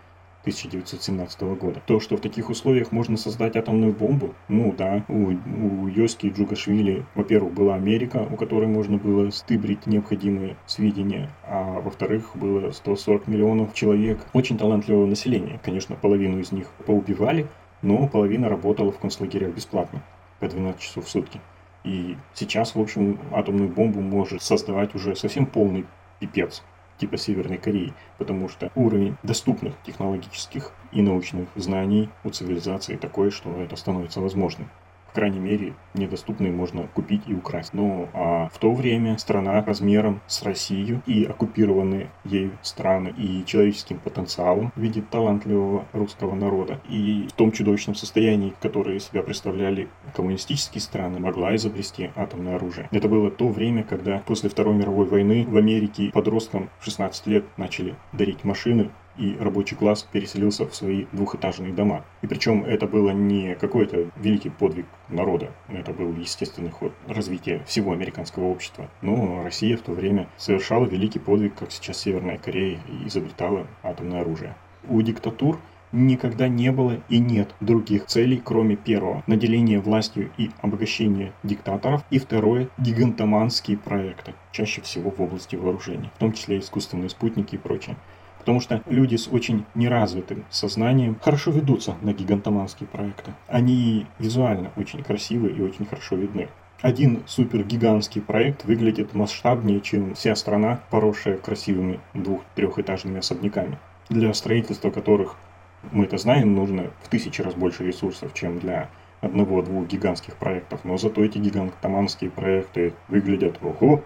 [0.44, 1.82] 1917 года.
[1.86, 6.30] То, что в таких условиях можно создать атомную бомбу, ну да, у, у Йоски и
[6.30, 13.26] Джугашвили, во-первых, была Америка, у которой можно было стыбрить необходимые сведения, а во-вторых, было 140
[13.26, 15.58] миллионов человек очень талантливого населения.
[15.64, 17.46] Конечно, половину из них поубивали,
[17.80, 20.02] но половина работала в концлагерях бесплатно
[20.40, 21.40] по 12 часов в сутки.
[21.84, 25.86] И сейчас, в общем, атомную бомбу может создавать уже совсем полный
[26.18, 26.62] пипец,
[26.98, 33.50] типа Северной Кореи, потому что уровень доступных технологических и научных знаний у цивилизации такой, что
[33.60, 34.70] это становится возможным
[35.14, 37.72] крайней мере, недоступные можно купить и украсть.
[37.72, 43.98] Но а в то время страна размером с Россию и оккупированные ею страны и человеческим
[43.98, 50.80] потенциалом в виде талантливого русского народа и в том чудовищном состоянии, которое себя представляли коммунистические
[50.80, 52.88] страны, могла изобрести атомное оружие.
[52.90, 57.94] Это было то время, когда после Второй мировой войны в Америке подросткам 16 лет начали
[58.12, 62.04] дарить машины и рабочий класс переселился в свои двухэтажные дома.
[62.22, 67.92] И причем это было не какой-то великий подвиг народа, это был естественный ход развития всего
[67.92, 68.88] американского общества.
[69.02, 74.20] Но Россия в то время совершала великий подвиг, как сейчас Северная Корея, и изобретала атомное
[74.20, 74.56] оружие.
[74.88, 75.58] У диктатур
[75.94, 82.18] никогда не было и нет других целей, кроме первого– наделения властью и обогащения диктаторов, и
[82.18, 87.96] второе– гигантоманские проекты, чаще всего в области вооружений, в том числе искусственные спутники и прочее.
[88.44, 93.32] Потому что люди с очень неразвитым сознанием хорошо ведутся на гигантоманские проекты.
[93.48, 96.48] Они визуально очень красивы и очень хорошо видны.
[96.82, 103.78] Один супергигантский проект выглядит масштабнее, чем вся страна, поросшая красивыми двух-трехэтажными особняками,
[104.10, 105.36] для строительства которых,
[105.90, 108.90] мы это знаем, нужно в тысячи раз больше ресурсов, чем для
[109.22, 110.80] одного-двух гигантских проектов.
[110.84, 114.02] Но зато эти гигантоманские проекты выглядят, ого,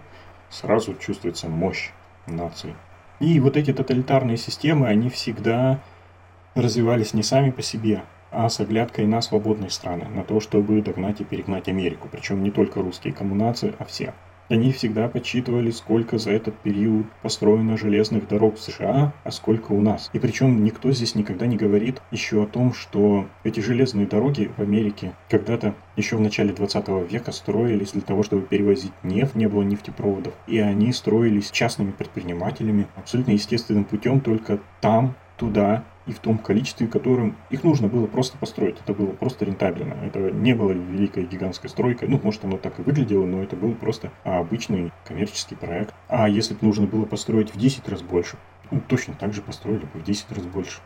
[0.49, 1.91] сразу чувствуется мощь
[2.29, 2.77] нации.
[3.21, 5.81] И вот эти тоталитарные системы, они всегда
[6.55, 11.21] развивались не сами по себе, а с оглядкой на свободные страны, на то, чтобы догнать
[11.21, 12.09] и перегнать Америку.
[12.11, 14.15] Причем не только русские коммунации, а все.
[14.49, 19.81] Они всегда подсчитывали, сколько за этот период построено железных дорог в США, а сколько у
[19.81, 20.09] нас.
[20.15, 24.61] И причем никто здесь никогда не говорит еще о том, что эти железные дороги в
[24.61, 29.63] Америке когда-то еще в начале 20 века строились для того, чтобы перевозить нефть, не было
[29.63, 30.33] нефтепроводов.
[30.47, 36.89] И они строились частными предпринимателями абсолютно естественным путем, только там, туда и в том количестве,
[36.89, 38.81] которым их нужно было просто построить.
[38.81, 39.95] Это было просто рентабельно.
[40.05, 42.09] Это не было великой гигантской стройкой.
[42.09, 45.95] Ну, может, оно так и выглядело, но это был просто обычный коммерческий проект.
[46.09, 48.39] А если бы нужно было построить в 10 раз больше,
[48.71, 50.81] ну, точно так же построили бы в 10 раз больше.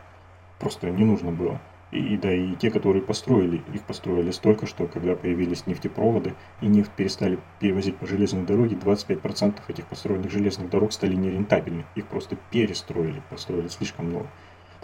[0.59, 1.59] Просто не нужно было
[1.91, 6.91] И да, и те, которые построили, их построили столько, что когда появились нефтепроводы и нефть
[6.91, 11.85] перестали перевозить по железной дороге, 25% этих построенных железных дорог стали нерентабельны.
[11.95, 14.27] Их просто перестроили, построили слишком много.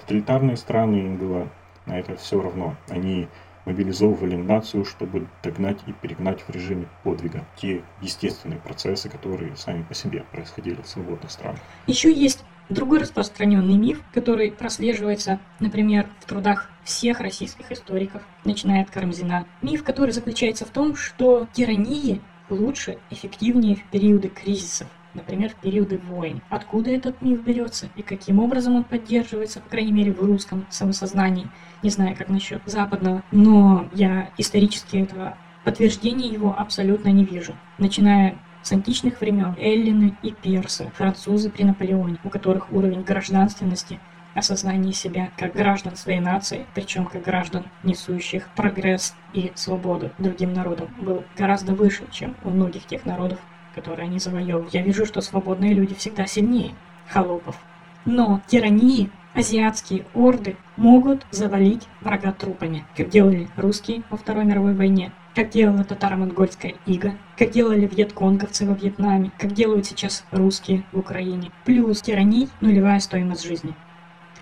[0.02, 1.48] Тоталитарные страны им было
[1.86, 2.76] на это все равно.
[2.90, 3.28] Они
[3.66, 9.94] мобилизовывали нацию, чтобы догнать и перегнать в режиме подвига те естественные процессы, которые сами по
[9.94, 11.60] себе происходили в свободных странах.
[11.88, 18.90] Еще есть другой распространенный миф, который прослеживается, например, в трудах всех российских историков, начиная от
[18.90, 19.46] Карамзина.
[19.62, 24.88] Миф, который заключается в том, что тирании лучше, эффективнее в периоды кризисов
[25.20, 26.42] например, в периоды войн.
[26.50, 31.48] Откуда этот миф берется и каким образом он поддерживается, по крайней мере, в русском самосознании.
[31.84, 37.56] Не знаю, как насчет западного, но я исторически этого подтверждения его абсолютно не вижу.
[37.78, 44.00] Начиная с античных времен эллины и персы, французы при Наполеоне, у которых уровень гражданственности
[44.36, 50.88] осознание себя как граждан своей нации, причем как граждан, несущих прогресс и свободу другим народам,
[51.00, 53.40] был гораздо выше, чем у многих тех народов,
[53.80, 54.74] которые они завоевывают.
[54.74, 56.74] Я вижу, что свободные люди всегда сильнее
[57.08, 57.58] холопов.
[58.04, 65.14] Но тирании азиатские орды могут завалить врага трупами, как делали русские во Второй мировой войне,
[65.34, 71.52] как делала татаро-монгольская ига, как делали вьетконговцы во Вьетнаме, как делают сейчас русские в Украине.
[71.64, 73.76] Плюс тираний– нулевая стоимость жизни.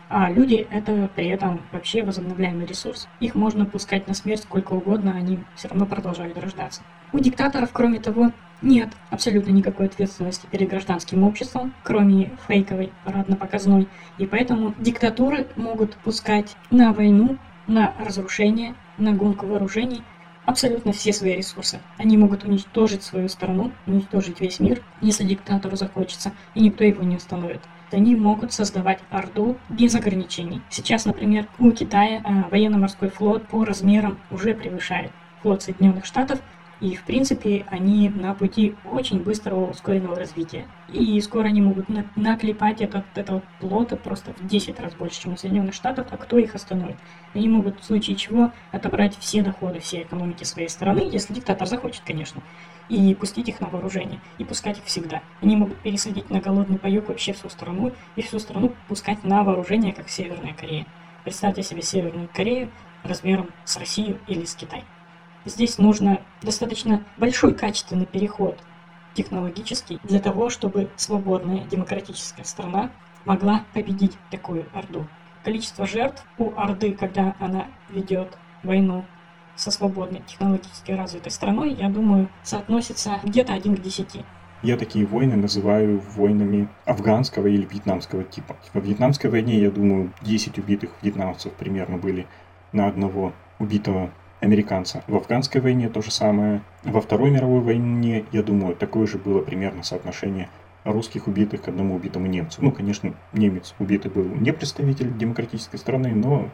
[0.10, 3.08] А люди– это при этом вообще возобновляемый ресурс.
[3.20, 6.82] Их можно пускать на смерть сколько угодно, они все равно продолжают рождаться.
[7.12, 13.88] У диктаторов, кроме того, нет абсолютно никакой ответственности перед гражданским обществом, кроме фейковой, парадно-показной.
[14.18, 20.02] И поэтому диктатуры могут пускать на войну, на разрушение, на гонку вооружений
[20.48, 21.82] абсолютно все свои ресурсы.
[21.98, 27.18] Они могут уничтожить свою страну, уничтожить весь мир, если диктатору захочется, и никто его не
[27.18, 27.60] остановит.
[27.92, 30.62] Они могут создавать Орду без ограничений.
[30.70, 36.42] Сейчас, например, у Китая э, военно-морской флот по размерам уже превышает флот Соединенных Штатов,
[36.80, 40.68] и, в принципе, они на пути очень быстрого ускоренного развития.
[40.94, 45.34] И скоро они могут на наклепать этот, этого плота просто в 10 раз больше, чем
[45.34, 46.98] у Соединенных Штатов, а кто их остановит?
[47.34, 52.04] Они могут в случае чего отобрать все доходы всей экономики своей страны, если диктатор захочет,
[52.06, 52.44] конечно,
[52.90, 55.22] и пустить их на вооружение, и пускать их всегда.
[55.42, 59.94] Они могут пересадить на голодный паёк вообще всю страну, и всю страну пускать на вооружение,
[59.94, 60.86] как Северная Корея.
[61.24, 62.72] Представьте себе Северную Корею
[63.04, 64.86] размером с Россию или с Китаем.
[65.46, 68.60] Здесь нужно достаточно большой качественный переход
[69.14, 72.92] технологический для того, чтобы свободная демократическая страна
[73.26, 75.08] могла победить такую Орду.
[75.44, 79.06] Количество жертв у Орды, когда она ведет войну
[79.58, 84.24] со свободной технологически развитой страной, я думаю, соотносится где-то один к десяти.
[84.64, 88.56] Я такие войны называю войнами афганского или вьетнамского типа.
[88.74, 92.26] Во вьетнамской войне, я думаю, 10 убитых вьетнамцев примерно были
[92.72, 95.04] на одного убитого американца.
[95.08, 96.62] В афганской войне то же самое.
[96.84, 100.50] Во Второй мировой войне, я думаю, такое же было примерно соотношение
[100.84, 102.64] русских убитых к одному убитому немцу.
[102.64, 106.50] Ну, конечно, немец убитый был не представитель демократической страны, но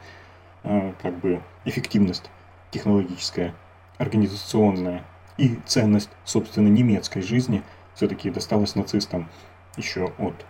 [0.63, 2.29] э, как бы эффективность
[2.73, 3.53] технологическая,
[3.97, 5.05] организационная
[5.37, 7.63] и ценность, собственно, немецкой жизни
[7.95, 9.29] все-таки досталась нацистам
[9.77, 10.45] еще от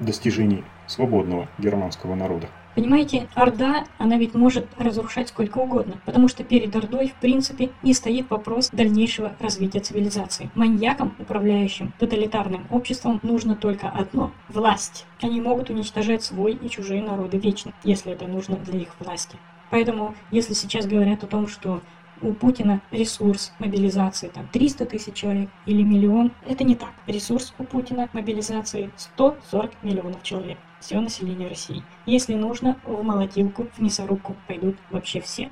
[0.00, 2.48] достижений свободного германского народа.
[2.74, 7.92] Понимаете, Орда, она ведь может разрушать сколько угодно, потому что перед Ордой, в принципе, не
[7.92, 10.50] стоит вопрос дальнейшего развития цивилизации.
[10.54, 15.06] Маньякам, управляющим тоталитарным обществом, нужно только одно– власть.
[15.20, 19.36] Они могут уничтожать свой и чужие народы вечно, если это нужно для их власти.
[19.70, 21.82] Поэтому, если сейчас говорят о том, что
[22.22, 26.32] у Путина ресурс мобилизации там 300 тысяч человек или миллион.
[26.46, 26.92] Это не так.
[27.06, 30.58] Ресурс у Путина мобилизации 140 миллионов человек.
[30.80, 31.82] Все население России.
[32.06, 35.50] Если нужно, в молотилку, в мясорубку пойдут вообще все.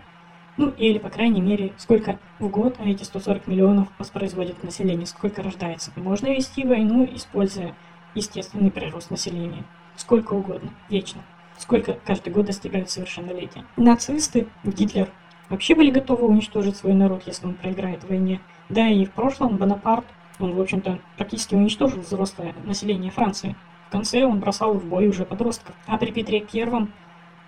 [0.56, 5.92] Ну, или, по крайней мере, сколько в год эти 140 миллионов воспроизводит население, сколько рождается.
[5.96, 7.74] Можно вести войну, используя
[8.14, 9.64] естественный прирост населения.
[9.96, 11.22] Сколько угодно, вечно.
[11.58, 13.64] Сколько каждый год достигают совершеннолетия.
[13.76, 15.10] Нацисты, Гитлер,
[15.48, 18.40] вообще были готовы уничтожить свой народ, если он проиграет в войне.
[18.68, 20.04] Да и в прошлом Бонапарт,
[20.38, 23.56] он, в общем-то, практически уничтожил взрослое население Франции.
[23.88, 25.74] В конце он бросал в бой уже подростков.
[25.86, 26.92] А при Петре Первом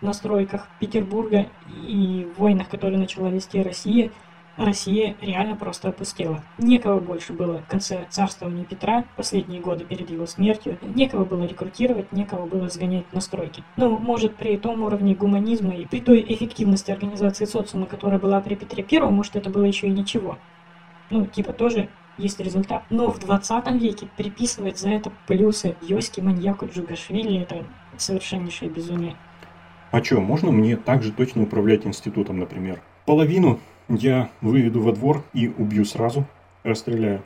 [0.01, 1.47] на стройках Петербурга
[1.87, 4.11] и войнах, которые начала вести Россия,
[4.59, 6.43] Россия реально просто опустела.
[6.59, 12.11] Некого больше было в конце царствования Петра, последние годы перед его смертью, некого было рекрутировать,
[12.13, 13.63] некого было сгонять на стройки.
[13.77, 18.57] Ну, может, при том уровне гуманизма и при той эффективности организации социума, которая была при
[18.57, 20.39] Петре Первом, может, это было еще и ничего.
[21.11, 21.89] Ну, типа тоже
[22.19, 22.83] есть результат.
[22.91, 27.65] Но в 20 веке приписывать за это плюсы Йоське, маньяку, Джугашвили– это
[27.97, 29.17] совершеннейшее безумие.
[29.93, 32.83] А что, можно мне также точно управлять институтом, например?
[33.07, 36.27] Половину я выведу во двор и убью сразу,
[36.63, 37.23] расстреляю.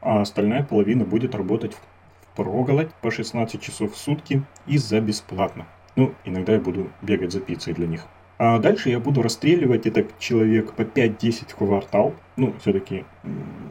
[0.00, 5.66] А остальная половина будет работать в проголодь по 16 часов в сутки и за бесплатно.
[5.96, 8.06] Ну, иногда я буду бегать за пиццей для них.
[8.36, 12.14] А дальше я буду расстреливать это человек по 5-10 в квартал.
[12.36, 13.04] Ну, все-таки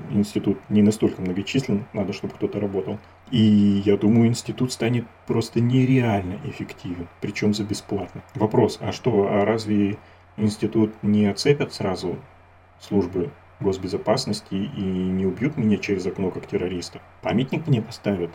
[0.10, 2.98] институт не настолько многочислен, надо, чтобы кто-то работал.
[3.30, 8.24] И я думаю, институт станет просто нереально эффективен, причем за бесплатно.
[8.36, 9.98] Вопрос, а что, а разве
[10.38, 12.18] институт не оцепят сразу
[12.84, 17.01] службы госбезопасности и не убьют меня через окно как террориста?
[17.21, 18.31] Памятник мне поставят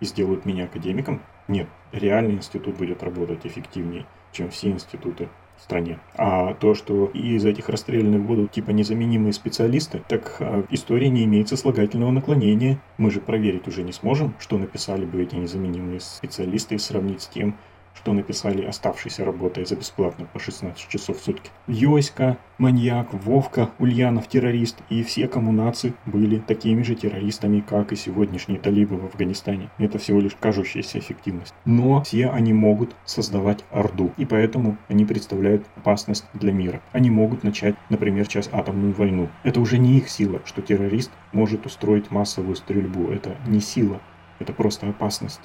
[0.00, 1.22] и сделают меня академиком?
[1.48, 5.98] Нет, реальный институт будет работать эффективнее, чем все институты в стране.
[6.16, 11.24] А то, что из этих расстрелянных будут типа незаменимые специалисты, так а, в истории не
[11.24, 12.78] имеется слагательного наклонения.
[12.98, 17.28] Мы же проверить уже не сможем, что написали бы эти незаменимые специалисты и сравнить с
[17.28, 17.56] тем,
[17.96, 21.50] что написали оставшиеся работая за бесплатно по 16 часов в сутки.
[21.66, 28.60] Йоська, маньяк, Вовка, Ульянов, террорист и все коммунации были такими же террористами, как и сегодняшние
[28.60, 29.70] талибы в Афганистане.
[29.78, 31.54] Это всего лишь кажущаяся эффективность.
[31.64, 36.82] Но все они могут создавать Орду, и поэтому они представляют опасность для мира.
[36.92, 39.28] Они могут начать, например, сейчас атомную войну.
[39.42, 43.10] Это уже не их сила, что террорист может устроить массовую стрельбу.
[43.10, 44.00] Это не сила,
[44.38, 45.40] это просто опасность.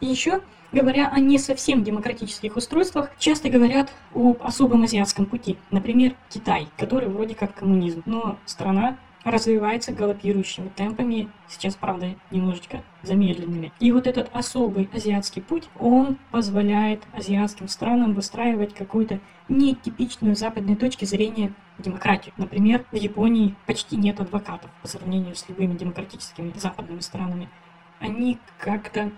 [0.00, 0.40] И еще,
[0.74, 5.56] говоря о не совсем демократических устройствах, часто говорят об особом азиатском пути.
[5.70, 13.72] Например, Китай, который вроде как коммунизм, но страна развивается галопирующими темпами, сейчас, правда, немножечко замедленными.
[13.80, 21.06] И вот этот особый азиатский путь, он позволяет азиатским странам выстраивать какую-то нетипичную западной точки
[21.06, 22.34] зрения демократию.
[22.36, 27.48] Например, в Японии почти нет адвокатов по сравнению с любыми демократическими западными странами.
[28.00, 29.10] Они как-то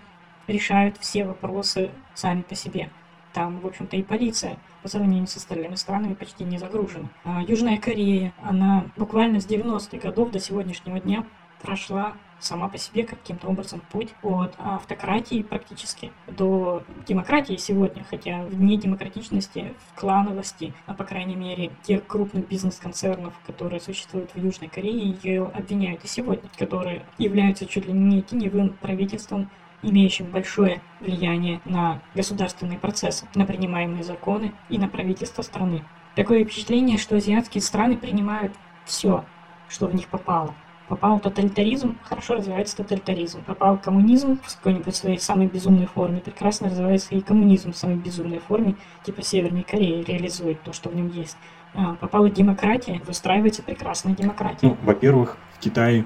[0.47, 2.89] решают все вопросы сами по себе.
[3.33, 7.09] Там, в общем-то, и полиция по сравнению с остальными странами почти не загружена.
[7.23, 11.25] А Южная Корея, она буквально с 90-х годов до сегодняшнего дня
[11.61, 18.55] прошла сама по себе каким-то образом путь от автократии практически до демократии сегодня, хотя в
[18.55, 24.69] дне демократичности, в клановости, а по крайней мере тех крупных бизнес-концернов, которые существуют в Южной
[24.69, 29.49] Корее, ее обвиняют и сегодня, которые являются чуть ли не теневым правительством
[29.83, 35.83] имеющим большое влияние на государственные процессы, на принимаемые законы и на правительство страны.
[36.15, 38.53] Такое впечатление, что азиатские страны принимают
[38.85, 39.23] все,
[39.69, 40.55] что в них попало.
[40.87, 43.43] Попал тоталитаризм, хорошо развивается тоталитаризм.
[43.43, 48.39] Попал коммунизм в какой-нибудь своей самой безумной форме, прекрасно развивается и коммунизм в самой безумной
[48.39, 51.37] форме, типа Северной Кореи, реализует то, что в нем есть.
[51.73, 54.67] А, попала демократия, выстраивается прекрасная демократия.
[54.67, 56.05] Ну, во-первых, в Китае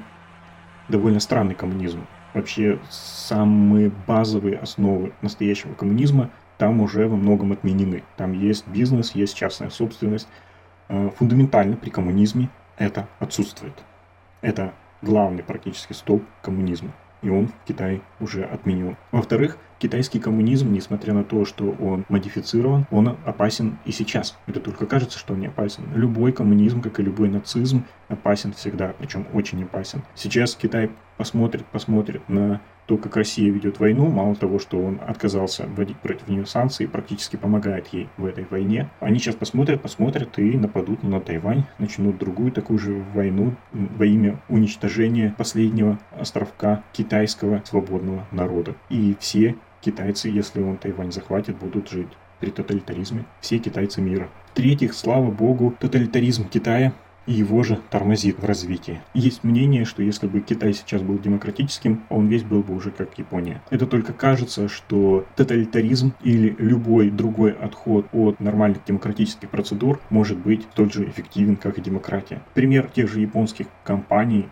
[0.90, 8.04] довольно странный коммунизм вообще самые базовые основы настоящего коммунизма там уже во многом отменены.
[8.18, 10.28] Там есть бизнес, есть частная собственность.
[10.90, 13.74] Э, фундаментально при коммунизме это отсутствует.
[14.42, 16.92] Это главный практически столб коммунизма.
[17.22, 18.98] И он в Китае уже отменен.
[19.12, 24.38] Во-вторых, китайский коммунизм, несмотря на то, что он модифицирован, он опасен и сейчас.
[24.46, 25.84] Это только кажется, что он не опасен.
[25.96, 30.04] Любой коммунизм, как и любой нацизм, опасен всегда, причем очень опасен.
[30.14, 35.66] Сейчас Китай посмотрит, посмотрит на то, как Россия ведет войну, мало того, что он отказался
[35.68, 40.58] вводить против нее санкции, практически помогает ей в этой войне, они сейчас посмотрят, посмотрят и
[40.58, 48.28] нападут на Тайвань, начнут другую такую же войну во имя уничтожения последнего островка китайского свободного
[48.32, 48.76] народа.
[48.90, 52.10] И все китайцы, если он Тайвань захватит, будут жить
[52.40, 53.26] при тоталитаризме.
[53.40, 54.30] Все китайцы мира.
[54.52, 56.94] В-третьих, слава богу, тоталитаризм Китая
[57.28, 59.02] и его же тормозит в развитии.
[59.14, 63.18] Есть мнение, что если бы Китай сейчас был демократическим, он весь был бы уже как
[63.18, 63.62] Япония.
[63.70, 70.64] Это только кажется, что тоталитаризм или любой другой отход от нормальных демократических процедур может быть
[70.72, 72.42] столь же эффективен, как и демократия.
[72.54, 74.50] Пример тех же японских компаний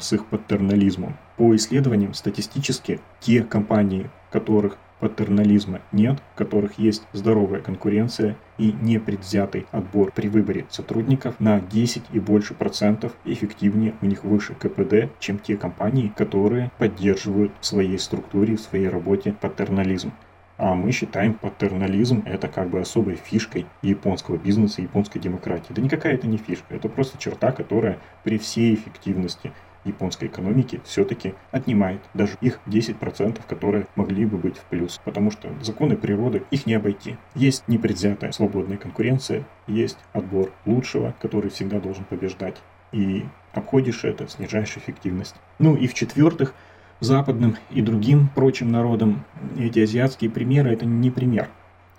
[0.00, 1.16] с их патернализмом.
[1.36, 9.66] По исследованиям статистически те компании, которых патернализма нет, в которых есть здоровая конкуренция и непредвзятый
[9.70, 15.38] отбор при выборе сотрудников на 10 и больше процентов эффективнее у них выше КПД, чем
[15.38, 20.12] те компании, которые поддерживают в своей структуре, в своей работе патернализм.
[20.58, 25.74] А мы считаем патернализм это как бы особой фишкой японского бизнеса, японской демократии.
[25.74, 29.52] Да никакая это не фишка, это просто черта, которая при всей эффективности
[29.86, 35.00] японской экономики все-таки отнимает даже их 10%, которые могли бы быть в плюс.
[35.04, 37.16] Потому что законы природы их не обойти.
[37.34, 42.56] Есть непредвзятая свободная конкуренция, есть отбор лучшего, который всегда должен побеждать.
[42.92, 45.36] И обходишь это, снижаешь эффективность.
[45.58, 46.54] Ну и в-четвертых,
[47.00, 49.24] западным и другим прочим народам
[49.58, 51.48] эти азиатские примеры это не пример.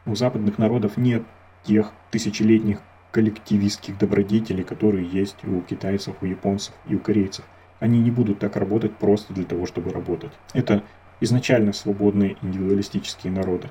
[0.05, 1.23] У западных народов нет
[1.63, 2.79] тех тысячелетних
[3.11, 7.45] коллективистских добродетелей, которые есть у китайцев, у японцев и у корейцев.
[7.79, 10.31] Они не будут так работать просто для того, чтобы работать.
[10.53, 10.83] Это
[11.21, 13.69] изначально свободные индивидуалистические народы.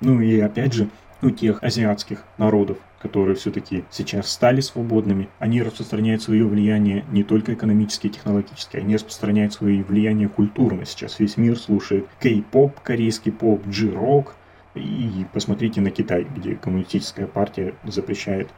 [0.00, 0.88] Ну и опять же,
[1.22, 7.54] у тех азиатских народов, которые все-таки сейчас стали свободными, они распространяют свое влияние не только
[7.54, 10.84] экономически и технологически, они распространяют свое влияние культурно.
[10.84, 14.34] Сейчас весь мир слушает кей-поп, корейский поп, джи-рок.
[14.74, 18.48] И посмотрите на Китай, где коммунистическая партия запрещает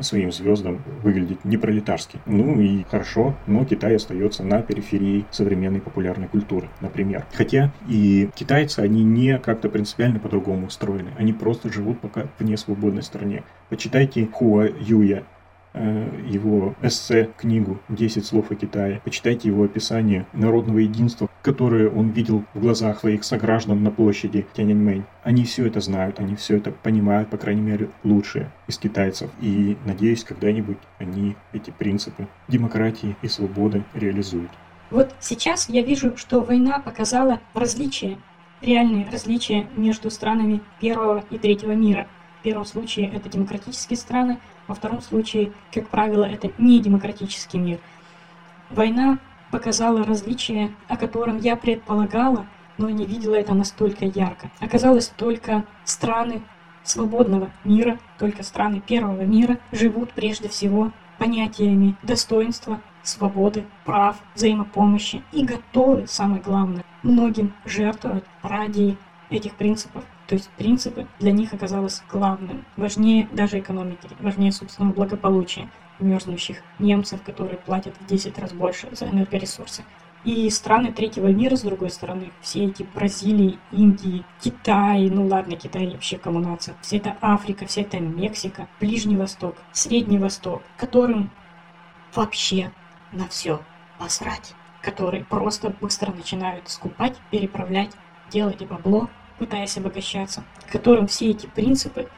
[0.00, 2.18] своим звездам выглядеть не пролетарски.
[2.26, 7.24] Ну и хорошо, но Китай остается на периферии современной популярной культуры, например.
[7.32, 11.10] Хотя и китайцы, они не как-то принципиально по-другому устроены.
[11.18, 13.44] Они просто живут пока в несвободной стране.
[13.68, 15.24] Почитайте Хуа Юя,
[15.74, 19.00] его эссе, книгу «10 слов о Китае».
[19.04, 25.04] Почитайте его описание народного единства, которое он видел в глазах своих сограждан на площади Тяньаньмэнь.
[25.22, 29.30] Они все это знают, они все это понимают, по крайней мере, лучше из китайцев.
[29.40, 34.50] И надеюсь, когда-нибудь они эти принципы демократии и свободы реализуют.
[34.90, 38.18] Вот сейчас я вижу, что война показала различия,
[38.60, 42.06] реальные различия между странами первого и третьего мира.
[42.40, 47.78] В первом случае это демократические страны, во втором случае, как правило, это не демократический мир.
[48.70, 49.18] Война
[49.50, 52.46] показала различия, о котором я предполагала,
[52.78, 54.50] но не видела это настолько ярко.
[54.60, 56.42] Оказалось, только страны
[56.82, 65.44] свободного мира, только страны первого мира живут прежде всего понятиями достоинства, свободы, прав, взаимопомощи и
[65.44, 68.96] готовы, самое главное, многим жертвовать ради
[69.30, 70.04] этих принципов.
[70.26, 75.68] То есть принципы для них оказалось главным, важнее даже экономики, важнее собственного благополучия
[75.98, 79.84] мерзнущих немцев, которые платят в 10 раз больше за энергоресурсы.
[80.24, 85.86] И страны третьего мира, с другой стороны, все эти Бразилии, Индии, Китай, ну ладно, Китай
[85.86, 91.30] вообще кому нация, вся эта Африка, вся эта Мексика, Ближний Восток, Средний Восток, которым
[92.14, 92.72] вообще
[93.12, 93.60] на все
[93.98, 97.90] посрать, которые просто быстро начинают скупать, переправлять,
[98.30, 102.08] делать бабло, пытаясь обогащаться, которым все эти принципы,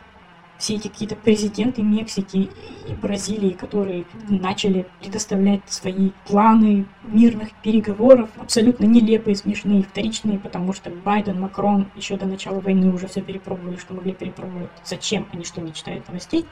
[0.58, 2.48] все эти какие-то президенты Мексики
[2.88, 10.90] и Бразилии, которые начали предоставлять свои планы мирных переговоров, абсолютно нелепые, смешные, вторичные, потому что
[10.90, 14.70] Байден, Макрон еще до начала войны уже все перепробовали, что могли перепробовать.
[14.84, 15.26] Зачем?
[15.32, 16.46] Они что, не читают новостей?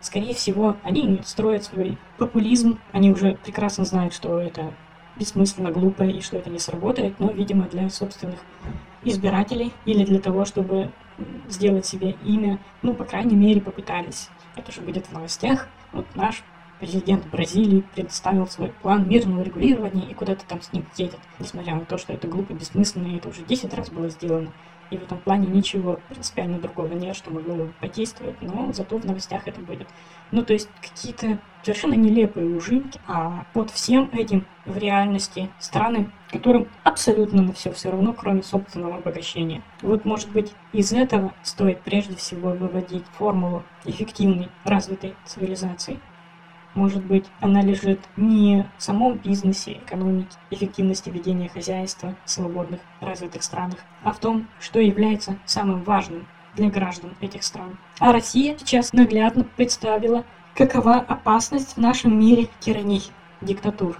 [0.00, 4.72] Скорее всего, они строят свой популизм, они уже прекрасно знают, что это
[5.16, 8.40] бессмысленно, глупо и что это не сработает, но, видимо, для собственных
[9.02, 10.90] избирателей или для того, чтобы
[11.48, 14.28] сделать себе имя, ну, по крайней мере, попытались.
[14.56, 15.68] Это же будет в новостях.
[15.92, 16.42] Вот наш
[16.80, 21.84] президент Бразилии представил свой план мирного регулирования и куда-то там с ним едет, несмотря на
[21.84, 24.52] то, что это глупо, бессмысленно, и это уже 10 раз было сделано.
[24.90, 29.04] И в этом плане ничего принципиально другого нет, что могло бы подействовать, но зато в
[29.04, 29.88] новостях это будет.
[30.32, 36.68] Ну, то есть какие-то совершенно нелепые ужимки, а под всем этим в реальности страны, которым
[36.84, 39.62] абсолютно на все все равно, кроме собственного обогащения.
[39.82, 45.98] Вот, может быть, из этого стоит прежде всего выводить формулу эффективной развитой цивилизации.
[46.74, 53.42] Может быть, она лежит не в самом бизнесе, экономике, эффективности ведения хозяйства в свободных развитых
[53.42, 57.78] странах, а в том, что является самым важным для граждан этих стран.
[57.98, 63.10] А Россия сейчас наглядно представила, какова опасность в нашем мире тираний,
[63.40, 63.98] диктатур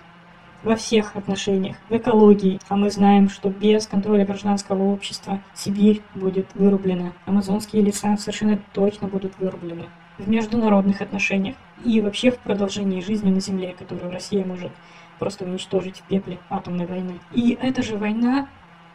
[0.63, 2.61] во всех отношениях, в экологии.
[2.69, 9.09] А мы знаем, что без контроля гражданского общества Сибирь будет вырублена, амазонские леса совершенно точно
[9.09, 9.87] будут вырублены
[10.21, 14.71] в международных отношениях и вообще в продолжении жизни на Земле, которую Россия может
[15.19, 17.21] просто уничтожить в пепле атомной войны.
[17.33, 18.49] И эта же война,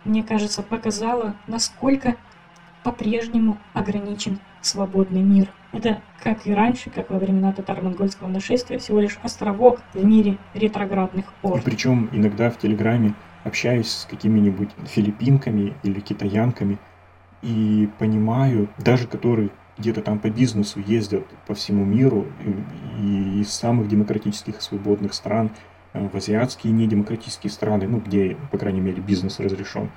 [0.03, 2.15] мне кажется, показала, насколько
[2.83, 5.49] по-прежнему ограничен свободный мир.
[5.71, 11.25] Это, как и раньше, как во времена татаро-монгольского нашествия, всего лишь островок в мире ретроградных
[11.41, 11.61] орд.
[11.61, 13.13] И причем иногда в Телеграме
[13.43, 16.77] общаюсь с какими-нибудь филиппинками или китаянками
[17.41, 22.27] и понимаю, даже которые где-то там по бизнесу ездят по всему миру
[22.99, 25.51] и из самых демократических и свободных стран
[25.93, 29.89] э, в азиатские недемократические страны, ну, где, по крайней мере, бизнес разрешен,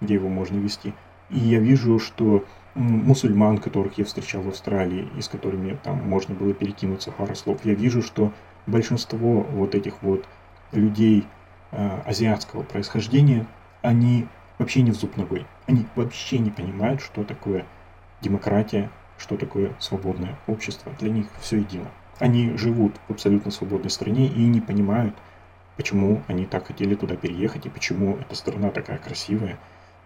[0.00, 0.94] где его можно вести.
[1.30, 6.34] И я вижу, что мусульман, которых я встречал в Австралии, и с которыми там можно
[6.34, 8.32] было перекинуться пару слов, я вижу, что
[8.66, 10.24] большинство вот этих вот
[10.72, 11.26] людей
[11.72, 13.46] э, азиатского происхождения,
[13.82, 14.26] они
[14.58, 15.46] вообще не в зуб ногой.
[15.66, 17.64] Они вообще не понимают, что такое
[18.20, 20.92] демократия, что такое свободное общество.
[20.98, 21.90] Для них все едино.
[22.18, 25.14] Они живут в абсолютно свободной стране и не понимают,
[25.76, 29.58] почему они так хотели туда переехать и почему эта страна такая красивая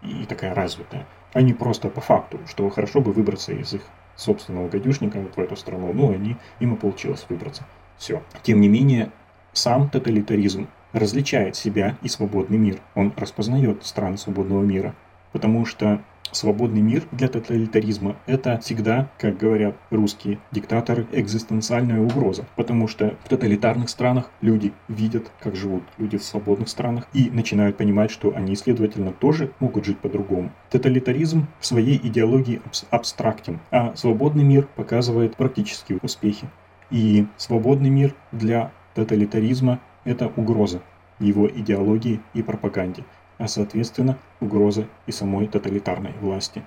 [0.03, 3.83] и такая развитая, не просто по факту, что хорошо бы выбраться из их
[4.17, 5.93] собственного гадюшника вот в эту страну.
[5.93, 7.65] Ну, они, им и получилось выбраться.
[7.97, 8.23] Все.
[8.43, 9.11] Тем не менее,
[9.53, 12.81] сам тоталитаризм различает себя и свободный мир.
[12.95, 14.95] Он распознает страны свободного мира.
[15.33, 16.03] Потому что
[16.33, 22.47] свободный мир для тоталитаризма– это всегда, как говорят русские диктаторы, экзистенциальная угроза.
[22.57, 27.77] Потому что в тоталитарных странах люди видят, как живут люди в свободных странах и начинают
[27.77, 30.51] понимать, что они, следовательно, тоже могут жить по-другому.
[30.71, 32.61] Тоталитаризм в своей идеологии
[32.91, 36.49] абстрактен, а свободный мир показывает практические успехи.
[36.91, 40.81] И свободный мир для тоталитаризма– это угроза
[41.19, 43.05] его идеологии и пропаганде–
[43.39, 46.63] а соответственно угроза и самой тоталитарной власти.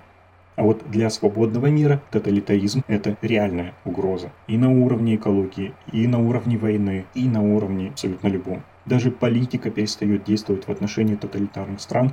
[0.54, 4.32] А вот для свободного мира тоталитаризм– это реальная угроза.
[4.48, 8.62] И на уровне экологии, и на уровне войны, и на уровне абсолютно любом.
[8.84, 12.12] Даже политика перестает действовать в отношении тоталитарных стран,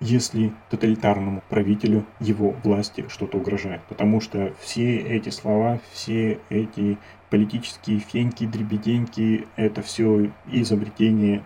[0.00, 3.82] если тоталитарному правителю его власти что-то угрожает.
[3.88, 6.98] Потому что все эти слова, все эти
[7.28, 11.42] политические феньки, дребеденьки– это все изобретение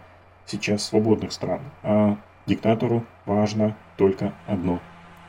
[0.49, 4.81] сейчас свободных стран, а диктатору важно только одно.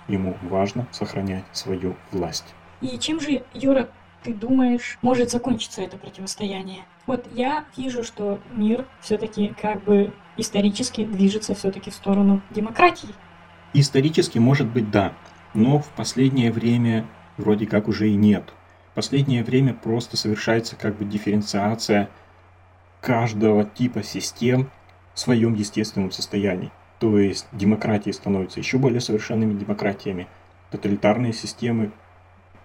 [0.08, 2.56] Ему важно сохранять свою власть.
[2.82, 3.90] И чем же, Юра,
[4.24, 6.86] ты думаешь, может закончиться это противостояние?
[7.06, 13.10] Вот я вижу, что мир все-таки как бы исторически движется все-таки в сторону демократии.
[13.74, 15.14] Исторически, может быть, да,
[15.54, 17.06] но в последнее время
[17.38, 18.54] вроде как уже и нет.
[18.92, 22.10] В последнее время просто совершается как бы дифференциация
[23.02, 24.72] каждого типа систем
[25.14, 26.72] в своем естественном состоянии.
[27.00, 30.28] То есть демократии становятся еще более совершенными демократиями.
[30.72, 31.92] Тоталитарные системы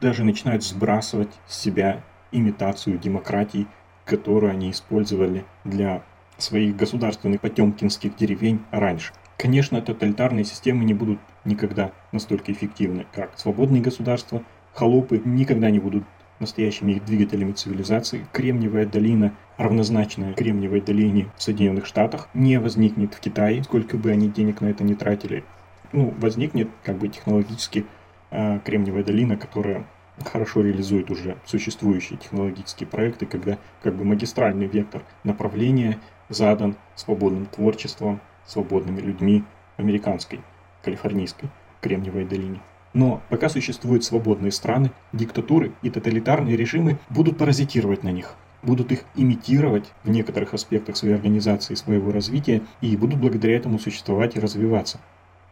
[0.01, 3.67] даже начинают сбрасывать с себя имитацию демократий,
[4.05, 6.03] которую они использовали для
[6.37, 9.13] своих государственных потемкинских деревень раньше.
[9.39, 14.43] Конечно, тоталитарные системы не будут никогда настолько эффективны, как свободные государства.
[14.75, 16.05] Холопы никогда не будут
[16.41, 23.20] настоящими их двигателями цивилизации, Кремниевая долина, равнозначная Кремниевой долине в Соединенных Штатах, не возникнет в
[23.20, 25.45] Китае, сколько бы они денег на это не тратили.
[25.93, 27.87] Ну, возникнет как бы технологически
[28.30, 29.87] э, Кремниевая долина, которая
[30.24, 38.20] хорошо реализует уже существующие технологические проекты, когда как бы магистральный вектор направления задан свободным творчеством,
[38.47, 39.45] свободными людьми
[39.76, 40.41] американской,
[40.82, 42.61] калифорнийской Кремниевой долине.
[42.95, 49.05] Но пока существуют свободные страны, диктатуры и тоталитарные режимы будут паразитировать на них, будут их
[49.17, 55.01] имитировать в некоторых аспектах своей организации, своего развития, и будут благодаря этому существовать и развиваться.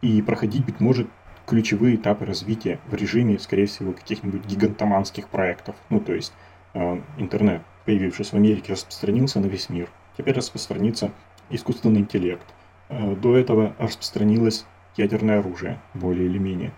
[0.02, 1.08] И проходить, быть может,
[1.44, 5.74] ключевые этапы развития в режиме, скорее всего, каких-нибудь гигантоманских проектов.
[5.90, 6.32] Ну, то есть
[6.74, 9.88] э, интернет, появившийся в Америке, распространился на весь мир.
[10.16, 11.10] Теперь распространится
[11.50, 12.46] искусственный интеллект.
[12.88, 14.64] Э, до этого распространилось
[14.96, 16.72] ядерное оружие, более или менее.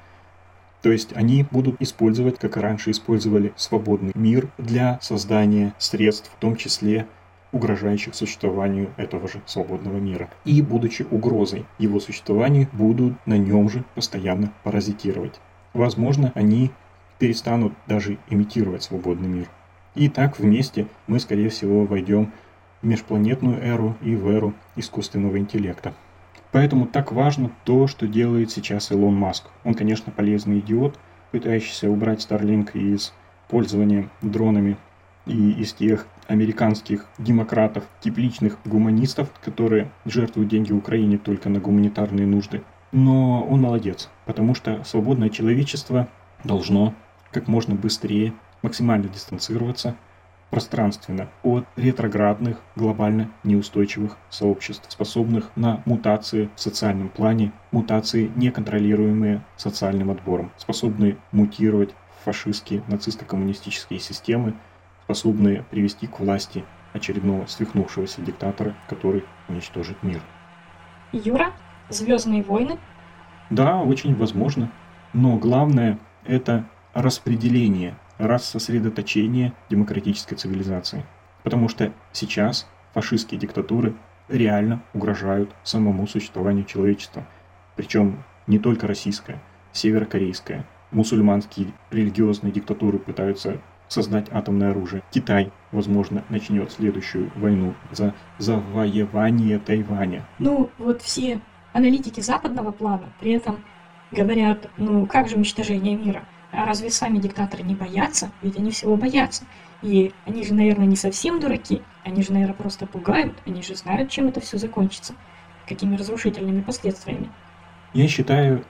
[0.84, 6.38] То есть они будут использовать, как и раньше использовали, свободный мир для создания средств, в
[6.38, 7.06] том числе
[7.52, 10.28] угрожающих существованию этого же свободного мира.
[10.44, 15.40] И, будучи угрозой его существованию, будут на нем же постоянно паразитировать.
[15.72, 16.70] Возможно, они
[17.18, 19.48] перестанут даже имитировать свободный мир.
[19.94, 22.30] И так вместе мы, скорее всего, войдем
[22.82, 25.94] в межпланетную эру и в эру искусственного интеллекта.
[26.54, 29.46] Поэтому так важно то, что делает сейчас Илон Маск.
[29.64, 30.96] Он, конечно, полезный идиот,
[31.32, 33.12] пытающийся убрать Starlink из
[33.48, 34.76] пользования дронами
[35.26, 42.62] и из тех американских демократов, тепличных гуманистов, которые жертвуют деньги Украине только на гуманитарные нужды.
[42.92, 46.06] Но он молодец, потому что свободное человечество
[46.44, 46.94] должно
[47.32, 48.32] как можно быстрее
[48.62, 49.96] максимально дистанцироваться
[50.54, 60.12] пространственно от ретроградных, глобально неустойчивых сообществ, способных на мутации в социальном плане, мутации, неконтролируемые социальным
[60.12, 61.90] отбором, способные мутировать
[62.24, 64.54] фашистские, нацисто-коммунистические системы,
[65.02, 70.22] способные привести к власти очередного свихнувшегося диктатора, который уничтожит мир.
[71.10, 71.52] Юра,
[71.88, 72.78] Звездные войны?
[73.50, 74.70] Да, очень возможно.
[75.12, 81.04] Но главное это распределение рассосредоточение демократической цивилизации.
[81.42, 83.94] Потому что сейчас фашистские диктатуры
[84.28, 87.26] реально угрожают самому существованию человечества.
[87.76, 89.42] Причем не только российская,
[89.72, 95.02] северокорейская, мусульманские религиозные диктатуры пытаются создать атомное оружие.
[95.10, 100.26] Китай, возможно, начнет следующую войну за завоевание Тайваня.
[100.38, 101.40] Ну, вот все
[101.72, 103.62] аналитики западного плана при этом
[104.10, 106.26] говорят, ну как же уничтожение мира?
[106.56, 108.30] А разве сами диктаторы не боятся?
[108.42, 109.44] Ведь они всего боятся.
[109.82, 111.82] И они же, наверное, не совсем дураки.
[112.04, 113.34] Они же, наверное, просто пугают.
[113.44, 115.14] Они же знают, чем это все закончится.
[115.68, 117.30] Какими разрушительными последствиями.
[117.92, 118.64] Я считаю,